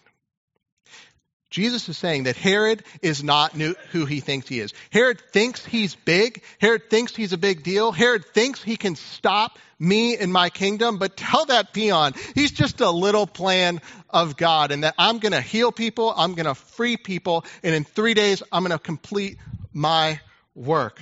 Jesus 1.54 1.88
is 1.88 1.96
saying 1.96 2.25
that 2.25 2.34
Herod 2.34 2.82
is 3.00 3.23
not 3.23 3.52
who 3.52 4.06
he 4.06 4.18
thinks 4.18 4.49
he 4.49 4.58
is. 4.58 4.75
Herod 4.90 5.20
thinks 5.30 5.64
he's 5.64 5.94
big. 5.94 6.42
Herod 6.58 6.90
thinks 6.90 7.14
he's 7.14 7.32
a 7.32 7.38
big 7.38 7.62
deal. 7.62 7.92
Herod 7.92 8.25
thinks 8.25 8.61
he 8.61 8.76
can 8.76 8.96
stop 8.96 9.56
me 9.78 10.16
and 10.16 10.32
my 10.32 10.50
kingdom. 10.50 10.99
But 10.99 11.16
tell 11.16 11.44
that 11.44 11.73
peon, 11.73 12.14
he's 12.34 12.50
just 12.50 12.80
a 12.80 12.90
little 12.90 13.28
plan 13.28 13.80
of 14.11 14.37
God 14.37 14.73
and 14.73 14.82
that 14.82 14.96
I'm 14.99 15.20
going 15.20 15.30
to 15.30 15.40
heal 15.40 15.70
people. 15.70 16.12
I'm 16.16 16.34
going 16.34 16.46
to 16.46 16.56
free 16.56 16.96
people. 16.96 17.44
And 17.62 17.73
in 17.73 17.84
three 17.84 18.14
days, 18.14 18.42
I'm 18.50 18.64
going 18.64 18.76
to 18.76 18.78
complete 18.80 19.38
my 19.73 20.18
work. 20.56 21.00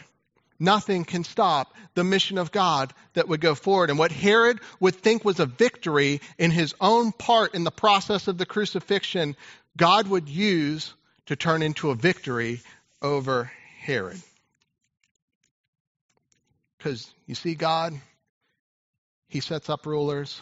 Nothing 0.60 1.06
can 1.06 1.24
stop 1.24 1.74
the 1.94 2.04
mission 2.04 2.38
of 2.38 2.52
God 2.52 2.92
that 3.14 3.26
would 3.26 3.40
go 3.40 3.54
forward. 3.54 3.90
And 3.90 3.98
what 3.98 4.12
Herod 4.12 4.60
would 4.80 4.94
think 4.94 5.24
was 5.24 5.40
a 5.40 5.46
victory 5.46 6.20
in 6.38 6.50
his 6.50 6.74
own 6.80 7.10
part 7.10 7.54
in 7.54 7.64
the 7.64 7.70
process 7.70 8.28
of 8.28 8.38
the 8.38 8.46
crucifixion 8.46 9.34
God 9.76 10.08
would 10.08 10.28
use 10.28 10.92
to 11.26 11.36
turn 11.36 11.62
into 11.62 11.90
a 11.90 11.94
victory 11.94 12.60
over 13.00 13.50
Herod. 13.80 14.20
Because 16.78 17.10
you 17.26 17.34
see, 17.34 17.54
God, 17.54 17.94
He 19.28 19.40
sets 19.40 19.70
up 19.70 19.86
rulers 19.86 20.40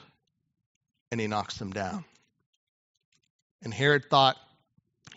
and 1.10 1.20
He 1.20 1.26
knocks 1.26 1.58
them 1.58 1.70
down. 1.70 2.04
And 3.62 3.74
Herod 3.74 4.08
thought 4.08 4.36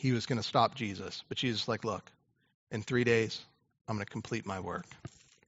he 0.03 0.11
was 0.11 0.25
going 0.25 0.37
to 0.37 0.45
stop 0.45 0.75
Jesus. 0.75 1.23
But 1.29 1.37
Jesus 1.37 1.67
like, 1.69 1.85
look, 1.85 2.11
in 2.71 2.83
three 2.83 3.05
days, 3.05 3.41
I'm 3.87 3.95
going 3.95 4.05
to 4.05 4.11
complete 4.11 4.45
my 4.45 4.59
work, 4.59 4.85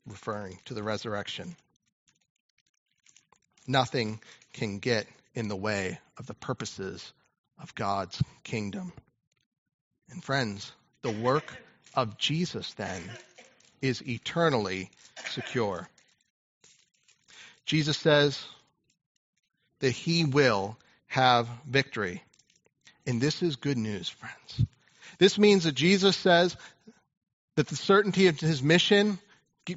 referring 0.07 0.59
to 0.65 0.73
the 0.73 0.81
resurrection. 0.81 1.57
Nothing 3.67 4.21
can 4.53 4.79
get 4.79 5.07
in 5.33 5.49
the 5.49 5.57
way 5.57 5.99
of 6.17 6.25
the 6.25 6.33
purposes 6.33 7.11
of 7.61 7.75
God's 7.75 8.21
kingdom. 8.43 8.93
And 10.09 10.23
friends, 10.23 10.71
the 11.01 11.11
work 11.11 11.51
of 11.93 12.17
Jesus 12.17 12.73
then 12.73 13.01
is 13.81 14.01
eternally 14.07 14.89
secure. 15.29 15.87
Jesus 17.65 17.97
says 17.97 18.43
that 19.79 19.91
he 19.91 20.25
will 20.25 20.77
have 21.07 21.47
victory. 21.67 22.23
And 23.07 23.21
this 23.21 23.41
is 23.41 23.55
good 23.55 23.77
news, 23.77 24.09
friends. 24.09 24.65
This 25.17 25.37
means 25.37 25.63
that 25.63 25.75
Jesus 25.75 26.15
says 26.15 26.57
that 27.55 27.67
the 27.67 27.75
certainty 27.75 28.27
of 28.27 28.39
his 28.39 28.61
mission 28.61 29.19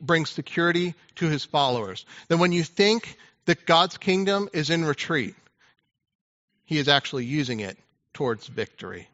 brings 0.01 0.31
security 0.31 0.95
to 1.17 1.27
his 1.29 1.45
followers. 1.45 2.05
That 2.29 2.39
when 2.39 2.53
you 2.53 2.63
think 2.63 3.17
that 3.47 3.67
God's 3.67 3.97
kingdom 3.99 4.49
is 4.53 4.71
in 4.71 4.85
retreat, 4.85 5.35
he 6.69 6.77
is 6.79 6.87
actually 6.87 7.25
using 7.25 7.61
it 7.61 7.79
towards 8.13 8.47
victory. 8.47 9.09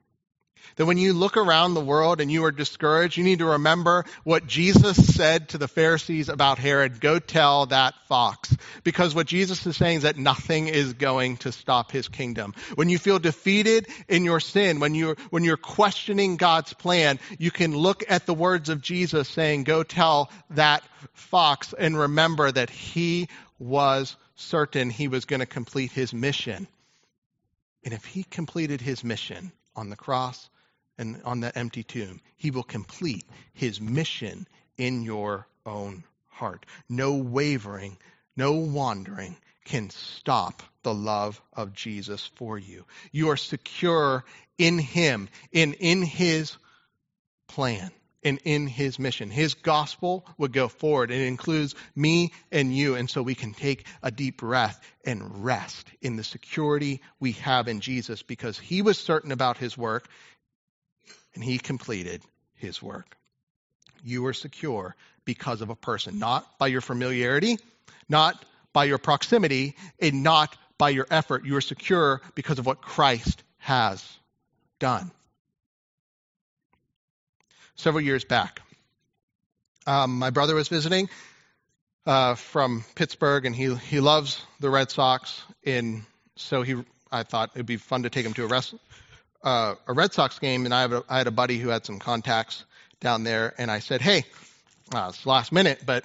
That 0.75 0.87
when 0.87 0.99
you 0.99 1.12
look 1.12 1.37
around 1.37 1.75
the 1.75 1.84
world 1.84 2.20
and 2.20 2.32
you 2.32 2.46
are 2.46 2.50
discouraged, 2.50 3.16
you 3.16 3.23
need 3.23 3.38
to 3.38 3.44
remember 3.44 4.06
what 4.25 4.49
Jesus 4.49 4.96
said 5.14 5.50
to 5.50 5.58
the 5.58 5.68
Pharisees 5.68 6.28
about 6.28 6.58
Herod. 6.58 7.00
Go 7.00 7.20
tell 7.20 7.66
that 7.66 7.94
fox. 8.08 8.56
Because 8.82 9.14
what 9.14 9.28
Jesus 9.28 9.64
is 9.66 9.76
saying 9.76 9.99
is 9.99 10.02
that 10.02 10.18
nothing 10.18 10.66
is 10.66 10.94
going 10.94 11.37
to 11.38 11.52
stop 11.52 11.92
his 11.92 12.08
kingdom. 12.08 12.54
When 12.75 12.88
you 12.88 12.99
feel 12.99 13.20
defeated 13.20 13.87
in 14.08 14.25
your 14.25 14.40
sin, 14.40 14.80
when 14.80 14.96
you're, 14.96 15.16
when 15.30 15.44
you're 15.44 15.56
questioning 15.56 16.37
God's 16.37 16.73
plan, 16.73 17.20
you 17.38 17.52
can 17.52 17.76
look 17.76 18.02
at 18.08 18.26
the 18.26 18.34
words 18.34 18.68
of 18.68 18.80
Jesus 18.80 19.28
saying, 19.28 19.62
go 19.62 19.84
tell 19.84 20.28
that 20.50 20.82
fox 21.12 21.73
and 21.78 21.96
remember 21.96 22.50
that 22.50 22.70
he 22.70 23.28
was 23.61 24.16
certain 24.34 24.90
he 24.90 25.06
was 25.06 25.25
going 25.25 25.38
to 25.38 25.46
complete 25.46 25.92
his 25.92 26.12
mission. 26.12 26.66
And 27.84 27.92
if 27.92 28.04
he 28.04 28.24
completed 28.24 28.80
his 28.80 29.04
mission 29.04 29.52
on 29.76 29.90
the 29.90 29.96
cross 29.96 30.48
and 30.96 31.20
on 31.24 31.40
that 31.40 31.56
empty 31.56 31.82
tomb, 31.82 32.20
he 32.36 32.50
will 32.50 32.62
complete 32.62 33.24
his 33.52 33.80
mission 33.80 34.46
in 34.76 35.02
your 35.02 35.46
own 35.66 36.04
heart. 36.26 36.66
No 36.88 37.14
wavering, 37.14 37.98
no 38.37 38.52
wandering 38.52 39.37
can 39.64 39.90
stop 39.90 40.62
the 40.82 40.94
love 40.94 41.40
of 41.52 41.72
Jesus 41.72 42.30
for 42.37 42.59
you. 42.59 42.85
You 43.12 43.30
are 43.30 43.37
secure 43.37 44.24
in 44.59 44.78
him, 44.78 45.28
in, 45.52 45.74
in 45.74 46.02
his 46.02 46.56
plan 47.48 47.90
and 48.24 48.40
in 48.44 48.66
his 48.66 48.98
mission. 48.98 49.30
His 49.30 49.54
gospel 49.54 50.26
would 50.38 50.52
go 50.52 50.68
forward. 50.68 51.10
It 51.10 51.20
includes 51.20 51.74
me 51.94 52.32
and 52.50 52.74
you. 52.74 52.94
And 52.94 53.08
so 53.08 53.22
we 53.22 53.34
can 53.34 53.52
take 53.52 53.87
a 54.02 54.10
deep 54.10 54.38
breath 54.38 54.80
and 55.04 55.44
rest 55.44 55.87
in 56.00 56.16
the 56.16 56.24
security 56.24 57.00
we 57.20 57.32
have 57.32 57.68
in 57.68 57.80
Jesus 57.80 58.22
because 58.22 58.58
he 58.58 58.82
was 58.82 58.98
certain 58.98 59.30
about 59.30 59.58
his 59.58 59.76
work 59.76 60.08
and 61.34 61.44
he 61.44 61.58
completed 61.58 62.22
his 62.54 62.82
work. 62.82 63.16
You 64.02 64.26
are 64.26 64.32
secure 64.32 64.96
because 65.24 65.60
of 65.60 65.70
a 65.70 65.76
person, 65.76 66.18
not 66.18 66.58
by 66.58 66.68
your 66.68 66.80
familiarity, 66.80 67.58
not 68.08 68.42
by 68.72 68.84
your 68.84 68.98
proximity, 68.98 69.76
and 70.00 70.22
not 70.22 70.56
by 70.78 70.90
your 70.90 71.06
effort. 71.10 71.44
You 71.44 71.56
are 71.56 71.62
secure 71.62 72.20
because 72.34 72.58
of 72.58 72.66
what 72.66 72.82
Christ 72.82 73.42
has 73.58 74.04
done 74.78 75.10
several 77.76 78.02
years 78.02 78.24
back. 78.24 78.60
Um, 79.87 80.18
my 80.18 80.30
brother 80.30 80.54
was 80.54 80.68
visiting 80.68 81.08
uh, 82.06 82.34
from 82.34 82.84
Pittsburgh, 82.94 83.46
and 83.46 83.54
he 83.54 83.74
he 83.74 84.00
loves 84.00 84.42
the 84.60 84.70
Red 84.70 84.90
Sox, 84.90 85.42
and 85.64 86.04
so 86.37 86.62
he 86.62 86.76
I 87.12 87.22
thought 87.22 87.50
it'd 87.54 87.66
be 87.66 87.76
fun 87.76 88.02
to 88.02 88.10
take 88.10 88.26
him 88.26 88.34
to 88.34 88.44
a 88.44 88.48
rest, 88.48 88.74
uh, 89.42 89.74
a 89.87 89.92
Red 89.92 90.12
Sox 90.12 90.38
game, 90.38 90.64
and 90.64 90.74
I, 90.74 90.80
have 90.82 90.92
a, 90.92 91.04
I 91.08 91.18
had 91.18 91.26
a 91.26 91.32
buddy 91.32 91.58
who 91.58 91.68
had 91.68 91.84
some 91.84 91.98
contacts 91.98 92.64
down 93.00 93.24
there, 93.24 93.54
and 93.58 93.70
I 93.70 93.78
said, 93.78 94.00
hey, 94.00 94.24
uh, 94.94 95.06
it's 95.10 95.24
last 95.26 95.52
minute, 95.52 95.82
but 95.87 96.04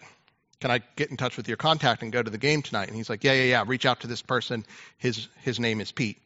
can 0.60 0.72
I 0.72 0.82
get 0.96 1.10
in 1.10 1.18
touch 1.18 1.38
with 1.38 1.48
your 1.48 1.58
contact 1.58 2.04
and 2.04 2.12
go 2.12 2.22
to 2.22 2.30
the 2.30 2.38
game 2.38 2.62
tonight? 2.62 2.88
And 2.88 2.96
he's 2.96 3.10
like, 3.10 3.24
yeah, 3.24 3.34
yeah, 3.34 3.44
yeah. 3.44 3.64
Reach 3.66 3.86
out 3.86 4.02
to 4.02 4.08
this 4.08 4.22
person. 4.22 4.66
His 4.98 5.28
his 5.42 5.60
name 5.60 5.80
is 5.80 5.92
Pete. 5.92 6.18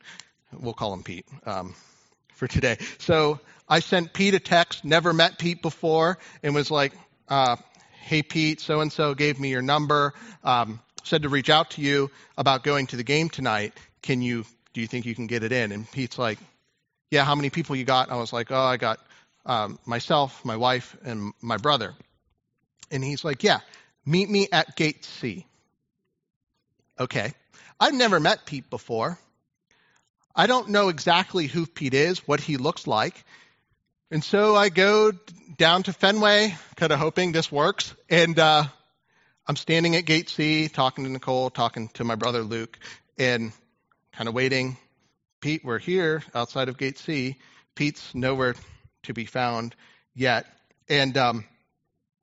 We'll 0.51 0.73
call 0.73 0.93
him 0.93 1.03
Pete 1.03 1.25
um, 1.45 1.75
for 2.33 2.47
today. 2.47 2.77
So 2.97 3.39
I 3.73 3.79
sent 3.79 4.13
Pete 4.13 4.35
a 4.35 4.39
text, 4.39 4.85
never 4.85 5.13
met 5.13 5.39
Pete 5.39 5.63
before, 5.63 6.19
and 6.43 6.53
was 6.53 6.69
like, 6.69 6.93
uh, 7.27 7.55
hey, 8.03 8.21
Pete, 8.21 8.61
so 8.61 8.81
and 8.81 8.93
so 8.93 9.15
gave 9.15 9.39
me 9.39 9.49
your 9.49 9.63
number, 9.63 10.13
um, 10.43 10.79
said 11.01 11.23
to 11.23 11.29
reach 11.29 11.49
out 11.49 11.71
to 11.71 11.81
you 11.81 12.11
about 12.37 12.63
going 12.63 12.85
to 12.85 12.97
the 12.97 13.03
game 13.03 13.29
tonight. 13.29 13.73
Can 14.03 14.21
you, 14.21 14.45
do 14.73 14.81
you 14.81 14.85
think 14.85 15.07
you 15.07 15.15
can 15.15 15.25
get 15.25 15.41
it 15.41 15.51
in? 15.51 15.71
And 15.71 15.91
Pete's 15.91 16.19
like, 16.19 16.37
yeah, 17.09 17.25
how 17.25 17.33
many 17.33 17.49
people 17.49 17.75
you 17.75 17.83
got? 17.83 18.09
And 18.09 18.15
I 18.15 18.19
was 18.19 18.31
like, 18.31 18.51
oh, 18.51 18.61
I 18.61 18.77
got 18.77 18.99
um, 19.43 19.79
myself, 19.87 20.45
my 20.45 20.55
wife, 20.55 20.95
and 21.03 21.33
my 21.41 21.57
brother. 21.57 21.95
And 22.91 23.03
he's 23.03 23.25
like, 23.25 23.41
yeah, 23.41 23.61
meet 24.05 24.29
me 24.29 24.49
at 24.51 24.75
gate 24.75 25.03
C. 25.03 25.47
Okay. 26.99 27.33
I've 27.79 27.95
never 27.95 28.19
met 28.19 28.45
Pete 28.45 28.69
before. 28.69 29.17
I 30.35 30.45
don't 30.45 30.69
know 30.69 30.89
exactly 30.89 31.47
who 31.47 31.65
Pete 31.65 31.95
is, 31.95 32.19
what 32.27 32.39
he 32.39 32.57
looks 32.57 32.85
like. 32.85 33.25
And 34.13 34.23
so 34.23 34.55
I 34.55 34.69
go 34.69 35.11
down 35.57 35.81
to 35.81 35.91
Fenway, 35.91 36.55
kind 36.75 36.91
of 36.91 36.99
hoping 36.99 37.31
this 37.31 37.51
works. 37.51 37.95
And 38.11 38.37
uh, 38.37 38.65
I'm 39.47 39.55
standing 39.55 39.95
at 39.95 40.05
gate 40.05 40.29
C, 40.29 40.67
talking 40.67 41.05
to 41.05 41.09
Nicole, 41.09 41.49
talking 41.49 41.87
to 41.95 42.03
my 42.03 42.13
brother 42.13 42.43
Luke, 42.43 42.77
and 43.17 43.51
kind 44.11 44.29
of 44.29 44.35
waiting. 44.35 44.77
Pete, 45.41 45.65
we're 45.65 45.79
here 45.79 46.21
outside 46.35 46.69
of 46.69 46.77
gate 46.77 46.99
C. 46.99 47.37
Pete's 47.73 48.13
nowhere 48.13 48.53
to 49.01 49.13
be 49.15 49.25
found 49.25 49.75
yet. 50.13 50.45
And 50.87 51.17
um, 51.17 51.45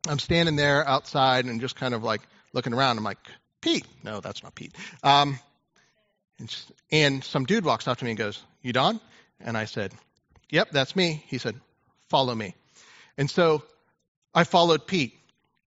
I'm 0.07 0.21
standing 0.21 0.55
there 0.55 0.87
outside 0.87 1.47
and 1.47 1.61
just 1.61 1.75
kind 1.75 1.93
of 1.93 2.05
like 2.05 2.21
looking 2.53 2.73
around. 2.73 2.99
I'm 2.99 3.05
like, 3.05 3.19
Pete. 3.61 3.85
No, 4.05 4.21
that's 4.21 4.45
not 4.45 4.55
Pete. 4.55 4.77
Um, 5.03 5.41
and, 6.39 6.57
and 6.93 7.25
some 7.25 7.47
dude 7.47 7.65
walks 7.65 7.89
up 7.89 7.99
to 7.99 8.05
me 8.05 8.13
and 8.13 8.19
goes, 8.19 8.41
You 8.63 8.73
Don? 8.73 9.01
And 9.41 9.57
I 9.59 9.65
said, 9.65 9.93
Yep, 10.51 10.71
that's 10.71 10.95
me. 10.95 11.25
He 11.27 11.39
said, 11.39 11.57
follow 12.11 12.35
me. 12.35 12.55
And 13.17 13.31
so 13.31 13.63
I 14.35 14.45
followed 14.45 14.87
Pete. 14.87 15.15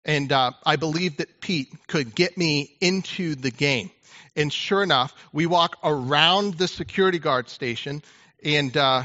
And 0.05 0.33
uh, 0.33 0.51
I 0.67 0.77
believed 0.77 1.19
that 1.19 1.41
Pete 1.41 1.69
could 1.87 2.13
get 2.15 2.37
me 2.37 2.77
into 2.81 3.37
the 3.37 3.53
game. 3.53 3.91
And 4.35 4.53
sure 4.53 4.83
enough, 4.83 5.15
we 5.33 5.47
walk 5.47 5.77
around 5.85 6.55
the 6.55 6.67
security 6.67 7.21
guard 7.21 7.49
station, 7.49 8.03
and 8.43 8.77
uh, 8.77 9.05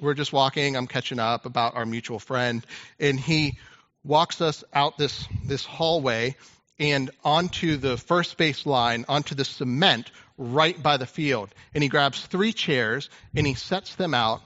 we're 0.00 0.14
just 0.14 0.32
walking. 0.32 0.76
I'm 0.76 0.86
catching 0.86 1.18
up 1.18 1.44
about 1.44 1.74
our 1.74 1.84
mutual 1.84 2.18
friend, 2.18 2.64
and 2.98 3.20
he 3.20 3.58
walks 4.04 4.40
us 4.40 4.64
out 4.72 4.96
this 4.96 5.26
this 5.44 5.66
hallway 5.66 6.36
and 6.78 7.10
onto 7.24 7.76
the 7.76 7.96
first 7.96 8.36
base 8.36 8.66
line, 8.66 9.04
onto 9.08 9.34
the 9.34 9.44
cement 9.44 10.10
right 10.38 10.80
by 10.82 10.96
the 10.96 11.06
field. 11.06 11.50
And 11.74 11.82
he 11.82 11.88
grabs 11.88 12.24
three 12.24 12.52
chairs 12.52 13.08
and 13.34 13.46
he 13.46 13.54
sets 13.54 13.94
them 13.94 14.14
out 14.14 14.42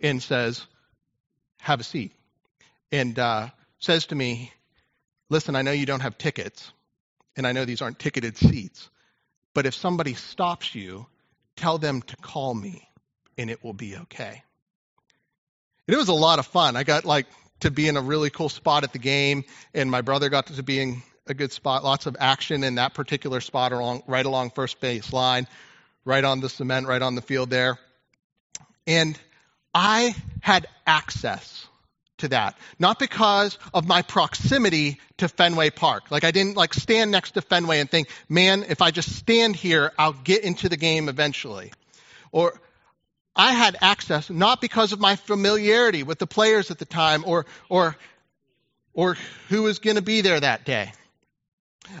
and 0.00 0.22
says, 0.22 0.64
have 1.64 1.80
a 1.80 1.84
seat. 1.84 2.12
And 2.92 3.18
uh, 3.18 3.48
says 3.78 4.06
to 4.06 4.14
me, 4.14 4.52
Listen, 5.30 5.56
I 5.56 5.62
know 5.62 5.72
you 5.72 5.86
don't 5.86 6.00
have 6.00 6.18
tickets, 6.18 6.70
and 7.34 7.46
I 7.46 7.52
know 7.52 7.64
these 7.64 7.80
aren't 7.80 7.98
ticketed 7.98 8.36
seats, 8.36 8.90
but 9.54 9.64
if 9.64 9.74
somebody 9.74 10.12
stops 10.12 10.74
you, 10.74 11.06
tell 11.56 11.78
them 11.78 12.02
to 12.02 12.16
call 12.16 12.54
me, 12.54 12.86
and 13.38 13.50
it 13.50 13.64
will 13.64 13.72
be 13.72 13.96
okay. 13.96 14.42
And 15.88 15.94
it 15.94 15.96
was 15.96 16.08
a 16.08 16.14
lot 16.14 16.38
of 16.38 16.46
fun. 16.46 16.76
I 16.76 16.84
got 16.84 17.06
like 17.06 17.26
to 17.60 17.70
be 17.70 17.88
in 17.88 17.96
a 17.96 18.02
really 18.02 18.28
cool 18.28 18.50
spot 18.50 18.84
at 18.84 18.92
the 18.92 18.98
game, 18.98 19.44
and 19.72 19.90
my 19.90 20.02
brother 20.02 20.28
got 20.28 20.46
to 20.48 20.62
be 20.62 20.78
in 20.78 21.02
a 21.26 21.32
good 21.32 21.52
spot. 21.52 21.82
Lots 21.82 22.04
of 22.04 22.16
action 22.20 22.62
in 22.62 22.74
that 22.74 22.92
particular 22.92 23.40
spot 23.40 23.72
along 23.72 24.02
right 24.06 24.26
along 24.26 24.50
first 24.50 24.78
base 24.78 25.10
line, 25.10 25.48
right 26.04 26.22
on 26.22 26.40
the 26.40 26.50
cement, 26.50 26.86
right 26.86 27.02
on 27.02 27.14
the 27.14 27.22
field 27.22 27.48
there. 27.48 27.78
And 28.86 29.18
I 29.74 30.14
had 30.40 30.66
access 30.86 31.66
to 32.18 32.28
that. 32.28 32.56
Not 32.78 32.98
because 32.98 33.58
of 33.72 33.86
my 33.86 34.02
proximity 34.02 35.00
to 35.18 35.28
Fenway 35.28 35.70
Park. 35.70 36.10
Like 36.10 36.24
I 36.24 36.30
didn't 36.30 36.56
like 36.56 36.72
stand 36.72 37.10
next 37.10 37.32
to 37.32 37.42
Fenway 37.42 37.80
and 37.80 37.90
think, 37.90 38.08
man, 38.28 38.64
if 38.68 38.80
I 38.82 38.90
just 38.90 39.16
stand 39.16 39.56
here, 39.56 39.92
I'll 39.98 40.12
get 40.12 40.44
into 40.44 40.68
the 40.68 40.76
game 40.76 41.08
eventually. 41.08 41.72
Or 42.30 42.60
I 43.34 43.52
had 43.52 43.76
access 43.80 44.30
not 44.30 44.60
because 44.60 44.92
of 44.92 45.00
my 45.00 45.16
familiarity 45.16 46.04
with 46.04 46.18
the 46.18 46.26
players 46.26 46.70
at 46.70 46.78
the 46.78 46.84
time 46.84 47.24
or 47.26 47.46
or 47.68 47.96
or 48.92 49.16
who 49.48 49.62
was 49.62 49.80
going 49.80 49.96
to 49.96 50.02
be 50.02 50.20
there 50.20 50.38
that 50.38 50.64
day. 50.64 50.92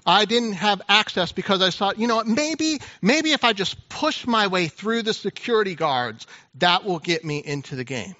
I 0.06 0.24
didn't 0.24 0.54
have 0.54 0.82
access 0.88 1.32
because 1.32 1.62
I 1.62 1.70
thought, 1.70 1.98
you 1.98 2.06
know, 2.06 2.22
maybe 2.24 2.78
maybe 3.02 3.32
if 3.32 3.44
I 3.44 3.52
just 3.52 3.88
push 3.88 4.26
my 4.26 4.46
way 4.46 4.68
through 4.68 5.02
the 5.02 5.14
security 5.14 5.74
guards, 5.74 6.26
that 6.56 6.84
will 6.84 6.98
get 6.98 7.24
me 7.24 7.38
into 7.44 7.76
the 7.76 7.84
game. 7.84 8.14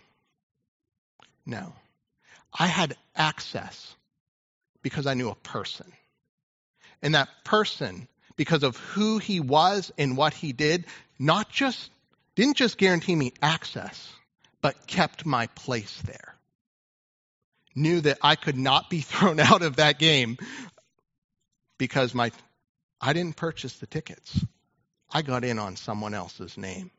No. 1.47 1.73
I 2.53 2.67
had 2.67 2.97
access 3.17 3.95
because 4.83 5.07
I 5.07 5.15
knew 5.15 5.29
a 5.31 5.35
person. 5.35 5.93
And 7.03 7.15
that 7.15 7.29
person, 7.45 8.09
because 8.37 8.63
of 8.63 8.77
who 8.77 9.19
he 9.19 9.41
was 9.41 9.93
and 9.99 10.17
what 10.17 10.35
he 10.35 10.53
did, 10.53 10.85
not 11.19 11.51
just 11.51 11.91
didn't 12.35 12.57
just 12.57 12.79
guarantee 12.79 13.15
me 13.15 13.33
access, 13.43 14.13
but 14.61 14.87
kept 14.87 15.27
my 15.27 15.47
place 15.49 16.01
there. 16.05 16.35
Knew 17.75 18.01
that 18.03 18.19
I 18.23 18.37
could 18.37 18.57
not 18.57 18.89
be 18.89 19.01
thrown 19.03 19.41
out 19.41 19.63
of 19.63 19.77
that 19.77 19.99
game 19.99 20.39
because 21.79 22.15
my 22.15 22.31
I 23.01 23.13
didn't 23.13 23.37
purchase 23.37 23.75
the 23.75 23.87
tickets. 23.87 24.45
I 25.13 25.23
got 25.23 25.45
in 25.45 25.59
on 25.59 25.77
someone 25.77 26.15
else's 26.15 26.57
name. 26.57 26.91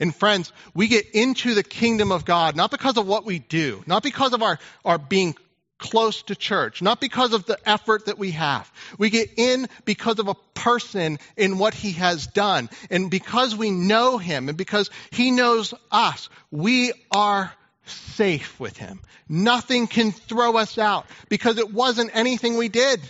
And 0.00 0.14
friends, 0.14 0.52
we 0.74 0.88
get 0.88 1.10
into 1.10 1.54
the 1.54 1.62
kingdom 1.62 2.12
of 2.12 2.24
God 2.24 2.56
not 2.56 2.70
because 2.70 2.96
of 2.96 3.06
what 3.06 3.24
we 3.24 3.38
do, 3.38 3.82
not 3.86 4.02
because 4.02 4.32
of 4.32 4.42
our, 4.42 4.58
our 4.84 4.98
being 4.98 5.34
close 5.78 6.22
to 6.22 6.36
church, 6.36 6.80
not 6.80 7.00
because 7.00 7.32
of 7.32 7.44
the 7.46 7.58
effort 7.68 8.06
that 8.06 8.18
we 8.18 8.30
have. 8.32 8.70
We 8.98 9.10
get 9.10 9.30
in 9.36 9.68
because 9.84 10.18
of 10.18 10.28
a 10.28 10.34
person 10.54 11.18
in 11.36 11.58
what 11.58 11.74
he 11.74 11.92
has 11.92 12.26
done. 12.28 12.70
And 12.90 13.10
because 13.10 13.56
we 13.56 13.70
know 13.70 14.18
him 14.18 14.48
and 14.48 14.56
because 14.56 14.90
he 15.10 15.30
knows 15.30 15.74
us, 15.90 16.28
we 16.50 16.92
are 17.10 17.52
safe 17.86 18.60
with 18.60 18.76
him. 18.76 19.00
Nothing 19.28 19.88
can 19.88 20.12
throw 20.12 20.56
us 20.56 20.78
out 20.78 21.06
because 21.28 21.58
it 21.58 21.72
wasn't 21.72 22.14
anything 22.14 22.56
we 22.56 22.68
did. 22.68 23.00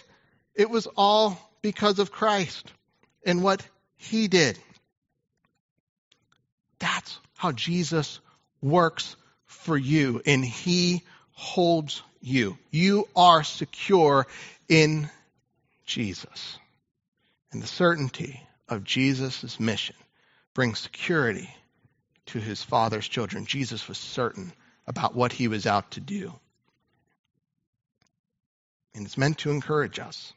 It 0.54 0.70
was 0.70 0.86
all 0.96 1.38
because 1.62 1.98
of 1.98 2.12
Christ 2.12 2.70
and 3.24 3.42
what 3.42 3.66
he 3.96 4.28
did. 4.28 4.58
That's 6.78 7.18
how 7.36 7.52
Jesus 7.52 8.20
works 8.60 9.16
for 9.46 9.76
you, 9.76 10.20
and 10.26 10.44
he 10.44 11.02
holds 11.32 12.02
you. 12.20 12.58
You 12.70 13.08
are 13.14 13.44
secure 13.44 14.26
in 14.68 15.08
Jesus. 15.86 16.58
And 17.52 17.62
the 17.62 17.66
certainty 17.66 18.40
of 18.68 18.84
Jesus' 18.84 19.60
mission 19.60 19.96
brings 20.54 20.78
security 20.80 21.48
to 22.26 22.38
his 22.38 22.62
father's 22.62 23.06
children. 23.06 23.46
Jesus 23.46 23.88
was 23.88 23.98
certain 23.98 24.52
about 24.86 25.14
what 25.14 25.32
he 25.32 25.48
was 25.48 25.66
out 25.66 25.92
to 25.92 26.00
do. 26.00 26.32
And 28.94 29.06
it's 29.06 29.18
meant 29.18 29.38
to 29.38 29.50
encourage 29.50 29.98
us. 29.98 30.32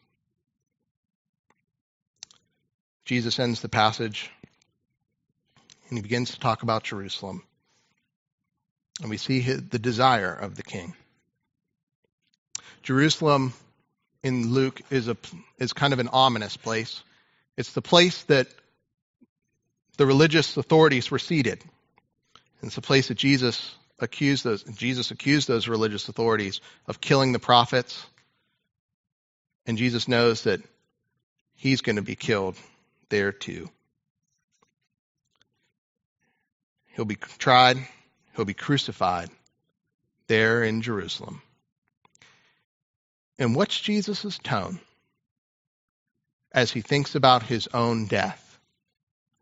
Jesus 3.05 3.39
ends 3.39 3.61
the 3.61 3.69
passage 3.69 4.31
and 5.89 5.97
he 5.97 6.01
begins 6.01 6.31
to 6.31 6.39
talk 6.39 6.63
about 6.63 6.83
Jerusalem. 6.83 7.43
And 9.01 9.09
we 9.09 9.17
see 9.17 9.41
the 9.41 9.79
desire 9.79 10.33
of 10.33 10.55
the 10.55 10.63
king. 10.63 10.95
Jerusalem 12.81 13.53
in 14.23 14.51
Luke 14.51 14.81
is 14.89 15.07
a 15.07 15.17
is 15.59 15.73
kind 15.73 15.93
of 15.93 15.99
an 15.99 16.09
ominous 16.11 16.57
place. 16.57 17.03
It's 17.57 17.73
the 17.73 17.81
place 17.81 18.23
that 18.23 18.47
the 19.97 20.05
religious 20.05 20.57
authorities 20.57 21.11
were 21.11 21.19
seated. 21.19 21.63
It's 22.61 22.75
the 22.75 22.81
place 22.81 23.09
that 23.09 23.17
Jesus 23.17 23.75
accused 23.99 24.43
those 24.43 24.63
Jesus 24.63 25.11
accused 25.11 25.47
those 25.47 25.67
religious 25.67 26.09
authorities 26.09 26.61
of 26.87 27.01
killing 27.01 27.33
the 27.33 27.39
prophets. 27.39 28.03
And 29.67 29.77
Jesus 29.77 30.07
knows 30.07 30.43
that 30.43 30.61
he's 31.55 31.81
going 31.81 31.97
to 31.97 32.01
be 32.01 32.15
killed 32.15 32.55
there 33.09 33.31
too. 33.31 33.69
He'll 36.95 37.05
be 37.05 37.15
tried, 37.15 37.77
he'll 38.35 38.45
be 38.45 38.53
crucified 38.53 39.29
there 40.27 40.63
in 40.63 40.81
Jerusalem. 40.81 41.41
And 43.37 43.55
what's 43.55 43.79
Jesus' 43.79 44.37
tone 44.37 44.79
as 46.53 46.71
he 46.71 46.81
thinks 46.81 47.15
about 47.15 47.43
his 47.43 47.67
own 47.73 48.05
death? 48.05 48.41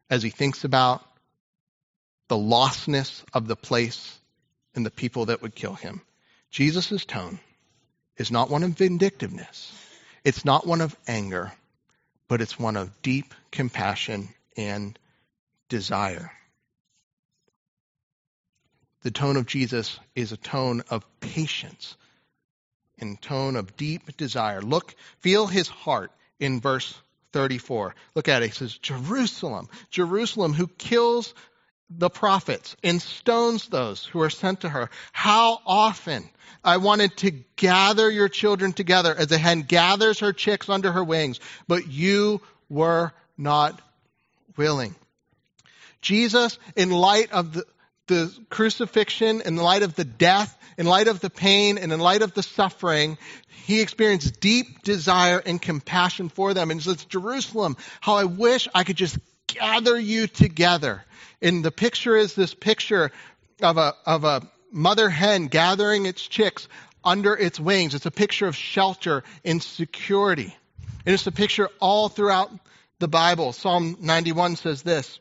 As 0.10 0.24
he 0.24 0.30
thinks 0.30 0.64
about 0.64 1.04
the 2.28 2.36
lostness 2.36 3.24
of 3.34 3.48
the 3.48 3.56
place 3.56 4.20
and 4.76 4.86
the 4.86 4.92
people 4.92 5.26
that 5.28 5.42
would 5.42 5.56
kill 5.56 5.76
him? 5.76 6.02
Jesus' 6.50 7.06
tone 7.06 7.40
is 8.18 8.32
not 8.32 8.50
one 8.50 8.64
of 8.64 8.72
vindictiveness. 8.72 9.72
It's 10.24 10.46
not 10.46 10.66
one 10.66 10.82
of 10.82 10.96
anger, 11.08 11.52
but 12.28 12.42
it's 12.42 12.60
one 12.60 12.78
of 12.78 13.02
deep 13.02 13.34
compassion 13.52 14.30
and 14.58 14.98
desire. 15.70 16.32
The 19.04 19.12
tone 19.12 19.38
of 19.38 19.46
Jesus 19.46 20.00
is 20.16 20.32
a 20.32 20.38
tone 20.38 20.82
of 20.90 21.06
patience 21.20 21.98
and 23.00 23.22
tone 23.22 23.56
of 23.56 23.76
deep 23.76 24.16
desire. 24.18 24.62
Look, 24.62 24.96
feel 25.20 25.46
his 25.46 25.68
heart 25.68 26.12
in 26.40 26.62
verse 26.62 26.96
34. 27.34 27.96
Look 28.16 28.28
at 28.30 28.44
it. 28.44 28.48
He 28.48 28.52
says, 28.54 28.78
Jerusalem, 28.78 29.68
Jerusalem, 29.90 30.54
who 30.54 30.68
kills 30.68 31.34
the 31.98 32.10
prophets 32.10 32.76
and 32.84 33.02
stones 33.02 33.68
those 33.68 34.06
who 34.06 34.22
are 34.22 34.30
sent 34.30 34.62
to 34.62 34.70
her. 34.70 34.90
How 35.12 35.60
often 35.66 36.30
I 36.64 36.78
wanted 36.78 37.18
to 37.18 37.32
gather 37.56 38.10
your 38.10 38.30
children 38.30 38.74
together 38.74 39.14
as 39.16 39.32
a 39.32 39.38
hen 39.38 39.62
gathers 39.62 40.20
her 40.20 40.34
chicks 40.34 40.70
under 40.70 40.92
her 40.92 41.04
wings, 41.04 41.40
but 41.68 41.88
you 41.88 42.42
were 42.70 43.12
not 43.38 43.82
willing. 44.58 44.96
Jesus, 46.02 46.60
in 46.76 46.90
light 46.90 47.32
of 47.32 47.54
the, 47.54 47.66
the 48.08 48.34
crucifixion, 48.50 49.42
in 49.42 49.56
light 49.56 49.84
of 49.84 49.96
the 49.96 50.04
death, 50.04 50.58
in 50.78 50.86
light 50.86 51.08
of 51.08 51.20
the 51.20 51.30
pain, 51.30 51.78
and 51.78 51.92
in 51.92 52.00
light 52.00 52.22
of 52.22 52.34
the 52.34 52.44
suffering, 52.44 53.18
he 53.66 53.82
experienced 53.82 54.40
deep 54.40 54.84
desire 54.84 55.42
and 55.46 55.62
compassion 55.62 56.30
for 56.30 56.54
them. 56.54 56.72
And 56.72 56.82
says, 56.82 57.06
Jerusalem, 57.06 57.78
how 58.02 58.16
I 58.16 58.26
wish 58.26 58.68
I 58.74 58.84
could 58.84 58.98
just 58.98 59.18
gather 59.48 59.98
you 60.00 60.28
together. 60.28 61.04
And 61.44 61.64
the 61.64 61.72
picture 61.72 62.16
is 62.16 62.34
this 62.34 62.54
picture 62.54 63.12
of 63.62 63.78
a, 63.78 63.94
of 64.06 64.24
a 64.24 64.42
mother 64.72 65.10
hen 65.10 65.48
gathering 65.48 66.06
its 66.06 66.26
chicks 66.26 66.68
under 67.04 67.36
its 67.36 67.60
wings. 67.60 67.94
It's 67.94 68.06
a 68.06 68.12
picture 68.12 68.48
of 68.48 68.56
shelter 68.56 69.24
and 69.44 69.62
security. 69.62 70.56
And 71.06 71.14
it's 71.14 71.28
a 71.28 71.34
picture 71.34 71.70
all 71.82 72.08
throughout 72.08 72.50
the 73.00 73.10
Bible. 73.10 73.52
Psalm 73.52 73.98
91 74.00 74.56
says 74.56 74.84
this 74.84 75.20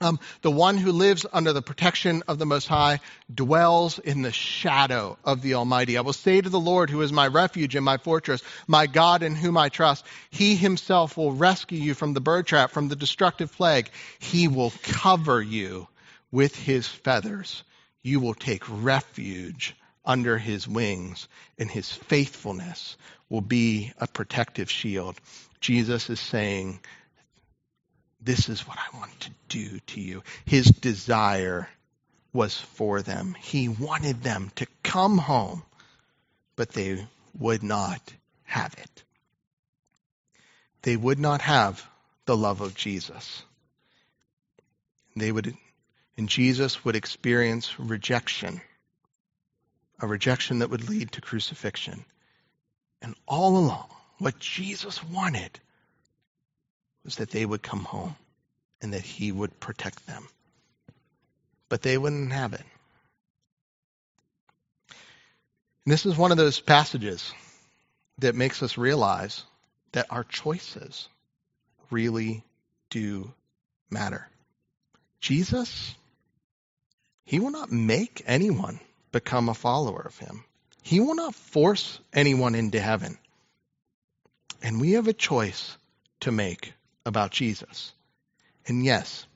um, 0.00 0.18
the 0.42 0.50
one 0.50 0.76
who 0.76 0.90
lives 0.92 1.24
under 1.32 1.52
the 1.52 1.62
protection 1.62 2.22
of 2.26 2.38
the 2.38 2.46
Most 2.46 2.66
High 2.66 3.00
dwells 3.32 3.98
in 3.98 4.22
the 4.22 4.32
shadow 4.32 5.16
of 5.24 5.40
the 5.40 5.54
Almighty. 5.54 5.96
I 5.96 6.00
will 6.00 6.12
say 6.12 6.40
to 6.40 6.48
the 6.48 6.58
Lord, 6.58 6.90
who 6.90 7.02
is 7.02 7.12
my 7.12 7.28
refuge 7.28 7.76
and 7.76 7.84
my 7.84 7.98
fortress, 7.98 8.42
my 8.66 8.86
God 8.86 9.22
in 9.22 9.36
whom 9.36 9.56
I 9.56 9.68
trust, 9.68 10.04
He 10.30 10.56
Himself 10.56 11.16
will 11.16 11.32
rescue 11.32 11.78
you 11.78 11.94
from 11.94 12.12
the 12.12 12.20
bird 12.20 12.46
trap, 12.46 12.72
from 12.72 12.88
the 12.88 12.96
destructive 12.96 13.52
plague. 13.52 13.88
He 14.18 14.48
will 14.48 14.72
cover 14.82 15.40
you 15.40 15.86
with 16.32 16.56
His 16.56 16.88
feathers. 16.88 17.62
You 18.02 18.18
will 18.18 18.34
take 18.34 18.64
refuge 18.68 19.76
under 20.04 20.38
His 20.38 20.66
wings, 20.66 21.28
and 21.56 21.70
His 21.70 21.90
faithfulness 21.90 22.96
will 23.28 23.40
be 23.40 23.92
a 23.98 24.08
protective 24.08 24.70
shield. 24.70 25.20
Jesus 25.60 26.10
is 26.10 26.20
saying, 26.20 26.80
this 28.24 28.48
is 28.48 28.66
what 28.66 28.78
I 28.78 28.98
want 28.98 29.18
to 29.20 29.30
do 29.48 29.78
to 29.78 30.00
you. 30.00 30.22
His 30.44 30.66
desire 30.66 31.68
was 32.32 32.58
for 32.58 33.02
them. 33.02 33.36
He 33.40 33.68
wanted 33.68 34.22
them 34.22 34.50
to 34.56 34.66
come 34.82 35.18
home, 35.18 35.62
but 36.56 36.70
they 36.70 37.06
would 37.38 37.62
not 37.62 38.00
have 38.44 38.74
it. 38.78 39.04
They 40.82 40.96
would 40.96 41.18
not 41.18 41.40
have 41.42 41.86
the 42.26 42.36
love 42.36 42.60
of 42.60 42.74
Jesus. 42.74 43.42
They 45.16 45.30
would, 45.30 45.56
and 46.16 46.28
Jesus 46.28 46.84
would 46.84 46.96
experience 46.96 47.78
rejection 47.78 48.60
a 50.00 50.06
rejection 50.06 50.58
that 50.58 50.70
would 50.70 50.88
lead 50.88 51.12
to 51.12 51.20
crucifixion. 51.20 52.04
And 53.00 53.14
all 53.26 53.56
along, 53.56 53.86
what 54.18 54.38
Jesus 54.38 55.02
wanted 55.02 55.60
was 57.04 57.16
that 57.16 57.30
they 57.30 57.44
would 57.44 57.62
come 57.62 57.84
home 57.84 58.16
and 58.80 58.92
that 58.92 59.02
he 59.02 59.30
would 59.30 59.60
protect 59.60 60.06
them. 60.06 60.26
But 61.68 61.82
they 61.82 61.98
wouldn't 61.98 62.32
have 62.32 62.52
it. 62.52 62.64
And 65.84 65.92
this 65.92 66.06
is 66.06 66.16
one 66.16 66.30
of 66.30 66.38
those 66.38 66.60
passages 66.60 67.32
that 68.18 68.34
makes 68.34 68.62
us 68.62 68.78
realize 68.78 69.42
that 69.92 70.06
our 70.10 70.24
choices 70.24 71.08
really 71.90 72.42
do 72.90 73.32
matter. 73.90 74.26
Jesus, 75.20 75.94
he 77.24 77.38
will 77.38 77.50
not 77.50 77.70
make 77.70 78.22
anyone 78.26 78.80
become 79.12 79.48
a 79.48 79.54
follower 79.54 80.02
of 80.02 80.18
him. 80.18 80.44
He 80.82 81.00
will 81.00 81.14
not 81.14 81.34
force 81.34 81.98
anyone 82.12 82.54
into 82.54 82.80
heaven. 82.80 83.16
And 84.62 84.80
we 84.80 84.92
have 84.92 85.08
a 85.08 85.12
choice 85.12 85.76
to 86.20 86.32
make 86.32 86.72
about 87.04 87.30
Jesus. 87.30 87.92
And 88.66 88.84
yes, 88.84 89.26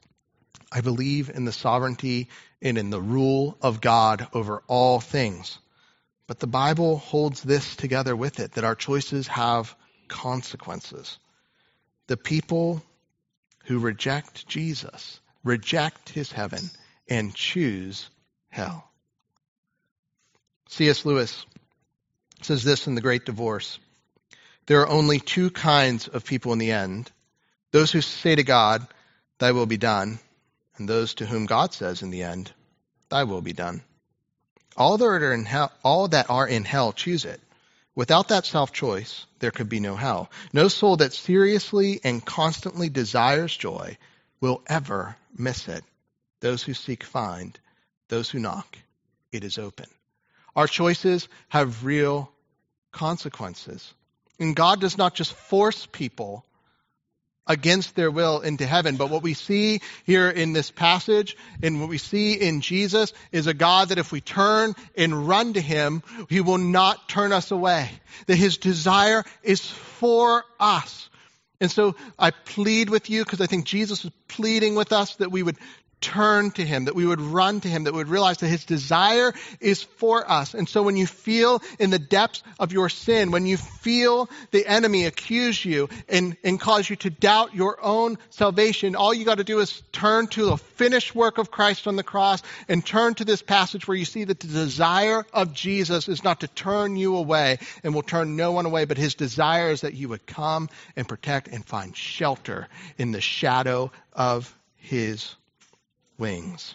I 0.72 0.80
believe 0.80 1.30
in 1.30 1.44
the 1.44 1.52
sovereignty 1.52 2.28
and 2.60 2.78
in 2.78 2.90
the 2.90 3.00
rule 3.00 3.56
of 3.62 3.80
God 3.80 4.28
over 4.32 4.62
all 4.66 5.00
things. 5.00 5.58
But 6.26 6.40
the 6.40 6.46
Bible 6.46 6.98
holds 6.98 7.42
this 7.42 7.76
together 7.76 8.14
with 8.14 8.40
it 8.40 8.52
that 8.52 8.64
our 8.64 8.74
choices 8.74 9.26
have 9.28 9.74
consequences. 10.08 11.18
The 12.06 12.16
people 12.16 12.82
who 13.64 13.78
reject 13.78 14.46
Jesus 14.46 15.20
reject 15.44 16.10
his 16.10 16.32
heaven 16.32 16.70
and 17.08 17.34
choose 17.34 18.08
hell. 18.48 18.90
C.S. 20.68 21.06
Lewis 21.06 21.46
says 22.42 22.62
this 22.62 22.86
in 22.86 22.94
The 22.94 23.00
Great 23.00 23.24
Divorce 23.24 23.78
There 24.66 24.80
are 24.80 24.88
only 24.88 25.20
two 25.20 25.50
kinds 25.50 26.08
of 26.08 26.24
people 26.24 26.52
in 26.52 26.58
the 26.58 26.72
end 26.72 27.10
those 27.70 27.92
who 27.92 28.00
say 28.00 28.34
to 28.34 28.42
God, 28.42 28.86
Thy 29.38 29.52
will 29.52 29.66
be 29.66 29.76
done, 29.76 30.18
and 30.76 30.88
those 30.88 31.14
to 31.14 31.26
whom 31.26 31.46
God 31.46 31.72
says 31.72 32.02
in 32.02 32.10
the 32.10 32.22
end, 32.22 32.52
Thy 33.08 33.24
will 33.24 33.42
be 33.42 33.52
done. 33.52 33.82
All 34.76 34.96
that 34.98 35.04
are 35.04 35.32
in 35.32 35.44
hell, 35.44 35.72
all 35.82 36.08
that 36.08 36.30
are 36.30 36.46
in 36.46 36.64
hell 36.64 36.92
choose 36.92 37.24
it. 37.24 37.40
Without 37.94 38.28
that 38.28 38.46
self 38.46 38.72
choice, 38.72 39.26
there 39.40 39.50
could 39.50 39.68
be 39.68 39.80
no 39.80 39.96
hell. 39.96 40.30
No 40.52 40.68
soul 40.68 40.98
that 40.98 41.12
seriously 41.12 42.00
and 42.04 42.24
constantly 42.24 42.88
desires 42.88 43.56
joy 43.56 43.98
will 44.40 44.62
ever 44.68 45.16
miss 45.36 45.66
it. 45.66 45.82
Those 46.40 46.62
who 46.62 46.74
seek 46.74 47.02
find, 47.02 47.58
those 48.08 48.30
who 48.30 48.38
knock, 48.38 48.78
it 49.32 49.42
is 49.42 49.58
open. 49.58 49.86
Our 50.54 50.68
choices 50.68 51.28
have 51.48 51.84
real 51.84 52.30
consequences. 52.92 53.92
And 54.38 54.54
God 54.54 54.80
does 54.80 54.96
not 54.96 55.14
just 55.14 55.32
force 55.32 55.86
people 55.86 56.44
against 57.48 57.96
their 57.96 58.10
will 58.10 58.40
into 58.40 58.66
heaven. 58.66 58.96
But 58.96 59.10
what 59.10 59.22
we 59.22 59.34
see 59.34 59.80
here 60.04 60.28
in 60.28 60.52
this 60.52 60.70
passage 60.70 61.36
and 61.62 61.80
what 61.80 61.88
we 61.88 61.98
see 61.98 62.34
in 62.34 62.60
Jesus 62.60 63.12
is 63.32 63.46
a 63.46 63.54
God 63.54 63.88
that 63.88 63.98
if 63.98 64.12
we 64.12 64.20
turn 64.20 64.74
and 64.96 65.26
run 65.26 65.54
to 65.54 65.60
Him, 65.60 66.02
He 66.28 66.40
will 66.40 66.58
not 66.58 67.08
turn 67.08 67.32
us 67.32 67.50
away. 67.50 67.90
That 68.26 68.36
His 68.36 68.58
desire 68.58 69.24
is 69.42 69.66
for 69.66 70.44
us. 70.60 71.08
And 71.60 71.70
so 71.70 71.96
I 72.18 72.30
plead 72.30 72.88
with 72.88 73.10
you 73.10 73.24
because 73.24 73.40
I 73.40 73.46
think 73.46 73.64
Jesus 73.64 74.04
is 74.04 74.12
pleading 74.28 74.76
with 74.76 74.92
us 74.92 75.16
that 75.16 75.32
we 75.32 75.42
would 75.42 75.56
turn 76.00 76.50
to 76.52 76.64
him, 76.64 76.84
that 76.84 76.94
we 76.94 77.06
would 77.06 77.20
run 77.20 77.60
to 77.60 77.68
him, 77.68 77.84
that 77.84 77.92
we 77.92 77.98
would 77.98 78.08
realize 78.08 78.38
that 78.38 78.48
his 78.48 78.64
desire 78.64 79.32
is 79.60 79.82
for 79.82 80.30
us. 80.30 80.54
And 80.54 80.68
so 80.68 80.82
when 80.82 80.96
you 80.96 81.06
feel 81.06 81.62
in 81.78 81.90
the 81.90 81.98
depths 81.98 82.42
of 82.58 82.72
your 82.72 82.88
sin, 82.88 83.30
when 83.30 83.46
you 83.46 83.56
feel 83.56 84.30
the 84.50 84.66
enemy 84.66 85.06
accuse 85.06 85.64
you 85.64 85.88
and, 86.08 86.36
and 86.44 86.60
cause 86.60 86.88
you 86.88 86.96
to 86.96 87.10
doubt 87.10 87.54
your 87.54 87.82
own 87.82 88.18
salvation, 88.30 88.94
all 88.94 89.12
you 89.12 89.24
got 89.24 89.38
to 89.38 89.44
do 89.44 89.58
is 89.58 89.82
turn 89.92 90.28
to 90.28 90.46
the 90.46 90.56
finished 90.56 91.14
work 91.14 91.38
of 91.38 91.50
Christ 91.50 91.86
on 91.86 91.96
the 91.96 92.02
cross 92.02 92.42
and 92.68 92.84
turn 92.84 93.14
to 93.14 93.24
this 93.24 93.42
passage 93.42 93.88
where 93.88 93.96
you 93.96 94.04
see 94.04 94.24
that 94.24 94.40
the 94.40 94.46
desire 94.46 95.26
of 95.32 95.52
Jesus 95.52 96.08
is 96.08 96.22
not 96.22 96.40
to 96.40 96.48
turn 96.48 96.96
you 96.96 97.16
away 97.16 97.58
and 97.82 97.94
will 97.94 98.02
turn 98.02 98.36
no 98.36 98.52
one 98.52 98.66
away, 98.66 98.84
but 98.84 98.96
his 98.96 99.14
desire 99.14 99.70
is 99.70 99.80
that 99.80 99.94
you 99.94 100.08
would 100.08 100.26
come 100.26 100.68
and 100.96 101.08
protect 101.08 101.48
and 101.48 101.64
find 101.64 101.96
shelter 101.96 102.68
in 102.96 103.12
the 103.12 103.20
shadow 103.20 103.90
of 104.12 104.56
his 104.76 105.34
wings. 106.18 106.74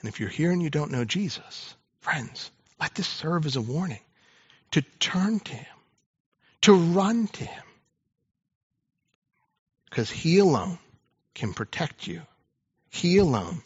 And 0.00 0.08
if 0.08 0.20
you're 0.20 0.28
here 0.28 0.50
and 0.50 0.62
you 0.62 0.70
don't 0.70 0.90
know 0.90 1.04
Jesus, 1.04 1.74
friends, 2.00 2.50
let 2.80 2.94
this 2.94 3.06
serve 3.06 3.46
as 3.46 3.56
a 3.56 3.60
warning 3.60 4.00
to 4.72 4.82
turn 4.98 5.40
to 5.40 5.54
Him, 5.54 5.76
to 6.62 6.74
run 6.74 7.28
to 7.28 7.44
Him. 7.44 7.64
Because 9.88 10.10
He 10.10 10.38
alone 10.38 10.78
can 11.34 11.52
protect 11.54 12.06
you. 12.06 12.22
He 12.90 13.18
alone 13.18 13.62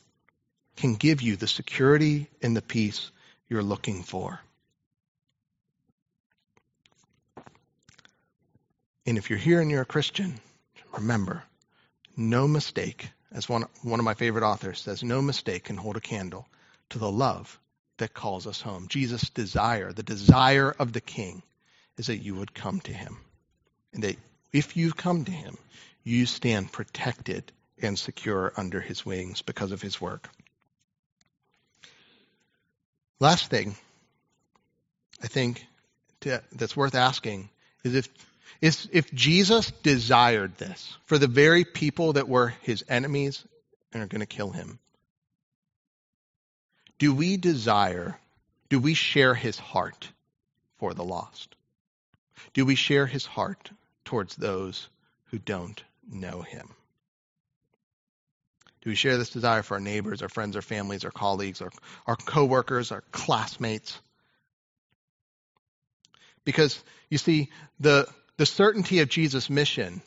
can 0.77 0.95
give 0.95 1.23
you 1.23 1.37
the 1.37 1.49
security 1.49 2.29
and 2.43 2.57
the 2.57 2.63
peace 2.63 3.11
you're 3.49 3.63
looking 3.63 4.03
for. 4.03 4.39
And 9.07 9.17
if 9.17 9.31
you're 9.31 9.39
here 9.39 9.61
and 9.61 9.71
you're 9.71 9.83
a 9.83 9.87
Christian, 9.87 10.39
remember, 10.93 11.43
no 12.17 12.49
mistake, 12.49 13.11
as 13.33 13.49
one, 13.49 13.65
one 13.83 14.01
of 14.01 14.05
my 14.05 14.15
favorite 14.15 14.45
authors 14.45 14.81
says, 14.81 15.03
no 15.03 15.21
mistake 15.21 15.65
can 15.65 15.77
hold 15.77 15.97
a 15.97 16.01
candle 16.01 16.47
to 16.91 16.99
the 16.99 17.11
love 17.11 17.59
that 17.99 18.15
calls 18.15 18.47
us 18.47 18.61
home. 18.61 18.89
Jesus' 18.89 19.31
desire, 19.31 19.93
the 19.93 20.03
desire 20.03 20.75
of 20.79 20.93
the 20.93 21.01
King, 21.01 21.43
is 21.97 22.07
that 22.07 22.19
you 22.19 22.35
would 22.35 22.55
come 22.55 22.81
to 22.81 22.93
him. 22.93 23.19
And 23.93 24.03
that 24.03 24.17
if 24.53 24.77
you 24.77 24.93
come 24.93 25.25
to 25.25 25.33
him, 25.33 25.57
you 26.05 26.27
stand 26.27 26.73
protected 26.73 27.53
and 27.81 27.99
secure 27.99 28.53
under 28.57 28.81
his 28.81 29.05
wings 29.05 29.43
because 29.43 29.73
of 29.73 29.83
his 29.83 30.01
work. 30.01 30.29
Last 33.19 33.51
thing 33.51 33.77
I 35.23 35.27
think 35.27 35.67
to, 36.21 36.43
that's 36.53 36.77
worth 36.77 36.95
asking 36.95 37.49
is 37.83 37.95
if 37.95 38.09
is 38.61 38.89
if 38.93 39.13
Jesus 39.13 39.71
desired 39.83 40.57
this 40.57 40.97
for 41.05 41.19
the 41.19 41.27
very 41.27 41.65
people 41.65 42.15
that 42.15 42.29
were 42.29 42.49
his 42.63 42.85
enemies 42.89 43.45
and 43.93 44.03
are 44.03 44.07
going 44.07 44.21
to 44.21 44.27
kill 44.27 44.51
him, 44.51 44.79
do 46.99 47.15
we 47.15 47.37
desire, 47.37 48.19
do 48.69 48.81
we 48.81 48.95
share 48.95 49.35
his 49.35 49.59
heart 49.59 50.11
for 50.79 50.95
the 50.95 51.05
lost? 51.05 51.55
Do 52.55 52.65
we 52.65 52.75
share 52.75 53.07
his 53.07 53.27
heart 53.27 53.71
towards 54.05 54.37
those 54.37 54.89
who 55.27 55.39
don't 55.39 55.83
know 56.11 56.43
him? 56.43 56.71
Do 58.81 58.91
we 58.91 58.95
share 58.95 59.19
this 59.19 59.31
desire 59.31 59.63
for 59.63 59.75
our 59.75 59.81
neighbors, 59.81 60.23
our 60.23 60.29
friends, 60.29 60.55
our 60.55 60.63
families, 60.63 61.05
our 61.05 61.11
colleagues, 61.11 61.61
our, 61.61 61.71
our 62.07 62.17
coworkers, 62.17 62.93
our 62.93 63.03
classmates? 63.11 63.99
Because 66.45 66.83
you 67.11 67.19
see, 67.19 67.51
the 67.81 68.07
the 68.39 68.47
certainty 68.47 69.01
of 69.01 69.09
Jesus' 69.09 69.51
mission 69.51 70.03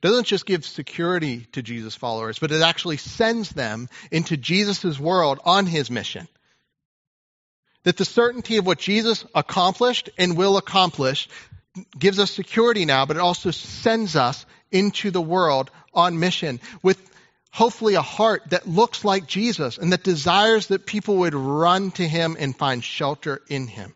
doesn't 0.00 0.26
just 0.26 0.46
give 0.46 0.64
security 0.66 1.46
to 1.52 1.62
Jesus' 1.62 1.94
followers, 1.94 2.38
but 2.40 2.50
it 2.50 2.60
actually 2.60 2.96
sends 2.96 3.50
them 3.50 3.88
into 4.10 4.36
Jesus' 4.36 4.98
world 4.98 5.38
on 5.44 5.64
his 5.66 5.90
mission. 5.90 6.26
That 7.84 7.96
the 7.96 8.04
certainty 8.04 8.56
of 8.56 8.66
what 8.66 8.78
Jesus 8.78 9.24
accomplished 9.34 10.10
and 10.18 10.36
will 10.36 10.56
accomplish 10.56 11.28
gives 11.96 12.18
us 12.18 12.30
security 12.30 12.84
now, 12.84 13.06
but 13.06 13.16
it 13.16 13.20
also 13.20 13.52
sends 13.52 14.16
us 14.16 14.44
into 14.72 15.10
the 15.10 15.22
world 15.22 15.70
on 15.94 16.18
mission 16.18 16.60
with 16.82 17.00
hopefully 17.52 17.94
a 17.94 18.02
heart 18.02 18.42
that 18.50 18.66
looks 18.66 19.04
like 19.04 19.26
Jesus 19.26 19.78
and 19.78 19.92
that 19.92 20.02
desires 20.02 20.68
that 20.68 20.86
people 20.86 21.18
would 21.18 21.34
run 21.34 21.90
to 21.92 22.06
him 22.06 22.36
and 22.38 22.56
find 22.56 22.82
shelter 22.82 23.40
in 23.48 23.68
him. 23.68 23.92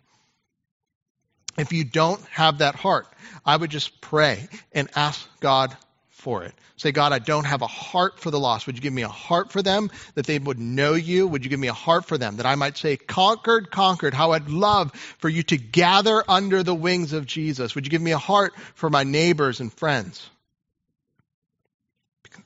If 1.58 1.72
you 1.72 1.84
don't 1.84 2.22
have 2.26 2.58
that 2.58 2.74
heart, 2.74 3.06
I 3.44 3.56
would 3.56 3.70
just 3.70 4.00
pray 4.00 4.48
and 4.72 4.88
ask 4.94 5.26
God 5.40 5.76
for 6.10 6.42
it. 6.42 6.52
Say, 6.76 6.92
God, 6.92 7.12
I 7.12 7.18
don't 7.18 7.44
have 7.44 7.62
a 7.62 7.66
heart 7.66 8.18
for 8.18 8.30
the 8.30 8.38
lost. 8.38 8.66
Would 8.66 8.76
you 8.76 8.82
give 8.82 8.92
me 8.92 9.02
a 9.02 9.08
heart 9.08 9.52
for 9.52 9.62
them 9.62 9.90
that 10.14 10.26
they 10.26 10.38
would 10.38 10.58
know 10.58 10.94
you? 10.94 11.26
Would 11.26 11.44
you 11.44 11.50
give 11.50 11.60
me 11.60 11.68
a 11.68 11.72
heart 11.72 12.04
for 12.04 12.18
them 12.18 12.36
that 12.36 12.46
I 12.46 12.54
might 12.56 12.76
say, 12.76 12.96
Concord, 12.96 13.70
Concord, 13.70 14.12
how 14.12 14.32
I'd 14.32 14.50
love 14.50 14.92
for 15.18 15.28
you 15.28 15.42
to 15.44 15.56
gather 15.56 16.22
under 16.28 16.62
the 16.62 16.74
wings 16.74 17.12
of 17.12 17.26
Jesus? 17.26 17.74
Would 17.74 17.86
you 17.86 17.90
give 17.90 18.02
me 18.02 18.10
a 18.10 18.18
heart 18.18 18.54
for 18.74 18.90
my 18.90 19.04
neighbors 19.04 19.60
and 19.60 19.72
friends? 19.72 20.28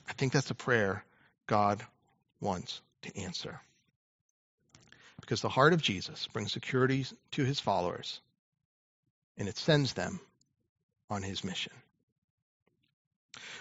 I 0.08 0.12
think 0.12 0.32
that's 0.32 0.50
a 0.50 0.54
prayer 0.54 1.04
God 1.46 1.82
wants 2.40 2.80
to 3.02 3.16
answer. 3.18 3.60
Because 5.20 5.40
the 5.40 5.48
heart 5.48 5.72
of 5.72 5.82
Jesus 5.82 6.28
brings 6.32 6.52
security 6.52 7.06
to 7.32 7.44
his 7.44 7.58
followers 7.58 8.20
and 9.40 9.48
it 9.48 9.56
sends 9.56 9.94
them 9.94 10.20
on 11.08 11.22
his 11.22 11.42
mission. 11.42 11.72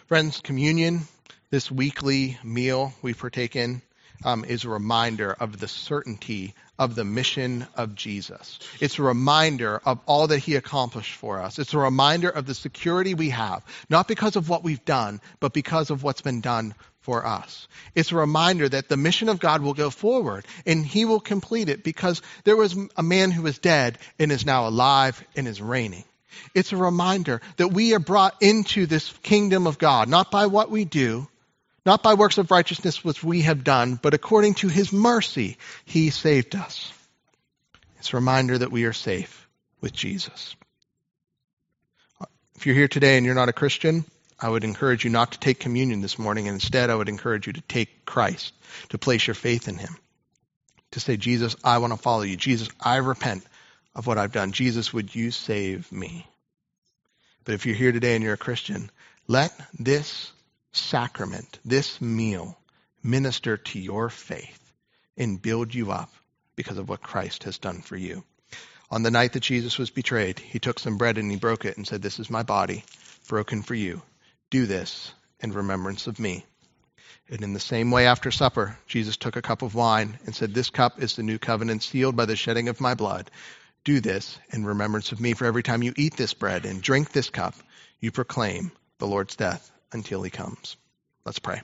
Friends, 0.08 0.42
communion, 0.42 1.08
this 1.52 1.72
weekly 1.72 2.38
meal 2.44 2.94
we 3.02 3.14
partake 3.14 3.56
in, 3.56 3.82
um, 4.26 4.44
is 4.44 4.66
a 4.66 4.70
reminder 4.70 5.32
of 5.32 5.58
the 5.58 5.70
certainty 5.70 6.54
of 6.78 6.96
the 6.96 7.06
mission 7.06 7.66
of 7.76 7.96
Jesus. 7.96 8.60
It's 8.82 9.00
a 9.00 9.04
reminder 9.04 9.82
of 9.86 10.00
all 10.06 10.28
that 10.28 10.40
he 10.40 10.56
accomplished 10.56 11.16
for 11.16 11.42
us. 11.42 11.60
It's 11.60 11.74
a 11.74 11.78
reminder 11.80 12.30
of 12.30 12.46
the 12.46 12.54
security 12.54 13.14
we 13.14 13.30
have, 13.30 13.64
not 13.90 14.08
because 14.08 14.36
of 14.36 14.50
what 14.50 14.64
we've 14.64 14.84
done, 14.84 15.22
but 15.40 15.54
because 15.54 15.90
of 15.92 16.04
what's 16.04 16.22
been 16.22 16.42
done 16.42 16.76
for 17.02 17.26
us. 17.26 17.68
It's 17.96 18.12
a 18.12 18.16
reminder 18.16 18.68
that 18.68 18.90
the 18.90 18.98
mission 18.98 19.30
of 19.30 19.40
God 19.40 19.62
will 19.62 19.74
go 19.74 19.90
forward 19.90 20.46
and 20.66 20.86
he 20.86 21.06
will 21.06 21.20
complete 21.20 21.70
it 21.70 21.84
because 21.84 22.22
there 22.44 22.58
was 22.58 22.76
a 22.96 23.04
man 23.04 23.32
who 23.32 23.44
was 23.44 23.58
dead 23.58 23.98
and 24.18 24.32
is 24.32 24.46
now 24.46 24.68
alive 24.68 25.24
and 25.36 25.48
is 25.48 25.62
reigning. 25.62 26.04
It's 26.54 26.74
a 26.74 26.78
reminder 26.78 27.42
that 27.58 27.70
we 27.70 27.94
are 27.94 28.00
brought 28.00 28.36
into 28.42 28.86
this 28.86 29.12
kingdom 29.24 29.68
of 29.68 29.78
God, 29.78 30.10
not 30.10 30.32
by 30.32 30.48
what 30.48 30.70
we 30.70 30.86
do, 30.86 31.28
not 31.86 32.04
by 32.04 32.14
works 32.14 32.38
of 32.38 32.52
righteousness 32.52 33.04
which 33.04 33.24
we 33.24 33.42
have 33.42 33.64
done, 33.64 34.00
but 34.02 34.14
according 34.14 34.56
to 34.56 34.68
his 34.68 34.94
mercy, 34.94 35.58
he 35.86 36.10
saved 36.10 36.56
us. 36.56 36.94
It's 37.98 38.14
a 38.14 38.18
reminder 38.18 38.58
that 38.58 38.72
we 38.72 38.86
are 38.86 38.94
safe 38.94 39.48
with 39.82 39.94
Jesus. 39.94 40.56
If 42.56 42.66
you're 42.66 42.76
here 42.76 42.88
today 42.88 43.18
and 43.18 43.26
you're 43.26 43.36
not 43.36 43.50
a 43.50 43.54
Christian, 43.54 44.06
I 44.42 44.50
would 44.50 44.64
encourage 44.64 45.04
you 45.04 45.10
not 45.10 45.34
to 45.34 45.40
take 45.40 45.60
communion 45.60 46.02
this 46.02 46.18
morning, 46.18 46.48
and 46.48 46.56
instead 46.56 46.90
I 46.90 46.96
would 46.96 47.10
encourage 47.10 47.48
you 47.48 47.54
to 47.54 47.62
take 47.62 48.06
Christ, 48.06 48.54
to 48.90 48.98
place 48.98 49.28
your 49.28 49.34
faith 49.34 49.68
in 49.68 49.78
him, 49.78 49.98
to 50.92 51.00
say, 51.00 51.18
Jesus, 51.18 51.56
I 51.64 51.80
want 51.80 51.94
to 51.94 52.00
follow 52.00 52.22
you. 52.22 52.38
Jesus, 52.38 52.70
I 52.80 52.98
repent 52.98 53.46
of 53.96 54.08
what 54.08 54.18
I've 54.18 54.32
done. 54.32 54.52
Jesus, 54.54 54.94
would 54.94 55.14
you 55.14 55.32
save 55.32 55.92
me? 55.92 56.26
But 57.44 57.56
if 57.56 57.66
you're 57.66 57.76
here 57.76 57.92
today 57.92 58.16
and 58.16 58.24
you're 58.24 58.34
a 58.34 58.38
Christian, 58.38 58.90
let 59.28 59.52
this 59.78 60.32
sacrament, 60.72 61.60
this 61.66 62.00
meal, 62.00 62.58
minister 63.04 63.58
to 63.58 63.80
your 63.80 64.10
faith 64.10 64.72
and 65.18 65.42
build 65.42 65.74
you 65.74 65.92
up 65.92 66.12
because 66.56 66.78
of 66.78 66.88
what 66.88 67.02
Christ 67.02 67.44
has 67.44 67.58
done 67.58 67.82
for 67.82 67.98
you. 67.98 68.24
On 68.92 69.04
the 69.04 69.12
night 69.12 69.34
that 69.34 69.42
Jesus 69.42 69.78
was 69.78 69.90
betrayed, 69.90 70.40
he 70.40 70.60
took 70.60 70.80
some 70.80 70.98
bread 70.98 71.18
and 71.18 71.30
he 71.30 71.38
broke 71.38 71.66
it 71.66 71.78
and 71.78 71.86
said, 71.86 72.02
This 72.02 72.20
is 72.20 72.30
my 72.30 72.44
body, 72.44 72.84
broken 73.28 73.62
for 73.62 73.76
you. 73.76 74.02
Do 74.50 74.66
this 74.66 75.14
in 75.40 75.52
remembrance 75.52 76.08
of 76.08 76.20
me. 76.20 76.46
And 77.30 77.42
in 77.42 77.54
the 77.54 77.60
same 77.60 77.92
way, 77.92 78.08
after 78.08 78.32
supper, 78.32 78.78
Jesus 78.88 79.18
took 79.18 79.36
a 79.36 79.42
cup 79.42 79.62
of 79.62 79.76
wine 79.76 80.18
and 80.26 80.36
said, 80.36 80.54
This 80.54 80.70
cup 80.72 81.02
is 81.02 81.16
the 81.16 81.24
new 81.24 81.38
covenant 81.38 81.84
sealed 81.84 82.16
by 82.16 82.26
the 82.26 82.36
shedding 82.36 82.70
of 82.70 82.82
my 82.82 82.96
blood. 82.96 83.30
Do 83.84 84.00
this 84.00 84.40
in 84.50 84.66
remembrance 84.66 85.12
of 85.12 85.20
me. 85.22 85.34
For 85.34 85.46
every 85.46 85.64
time 85.64 85.84
you 85.84 85.94
eat 85.96 86.18
this 86.18 86.34
bread 86.34 86.66
and 86.66 86.82
drink 86.82 87.12
this 87.12 87.30
cup, 87.30 87.54
you 88.00 88.12
proclaim 88.12 88.72
the 88.98 89.08
Lord's 89.08 89.36
death 89.36 89.72
until 89.92 90.24
he 90.24 90.32
comes. 90.32 90.76
Let's 91.24 91.40
pray. 91.40 91.62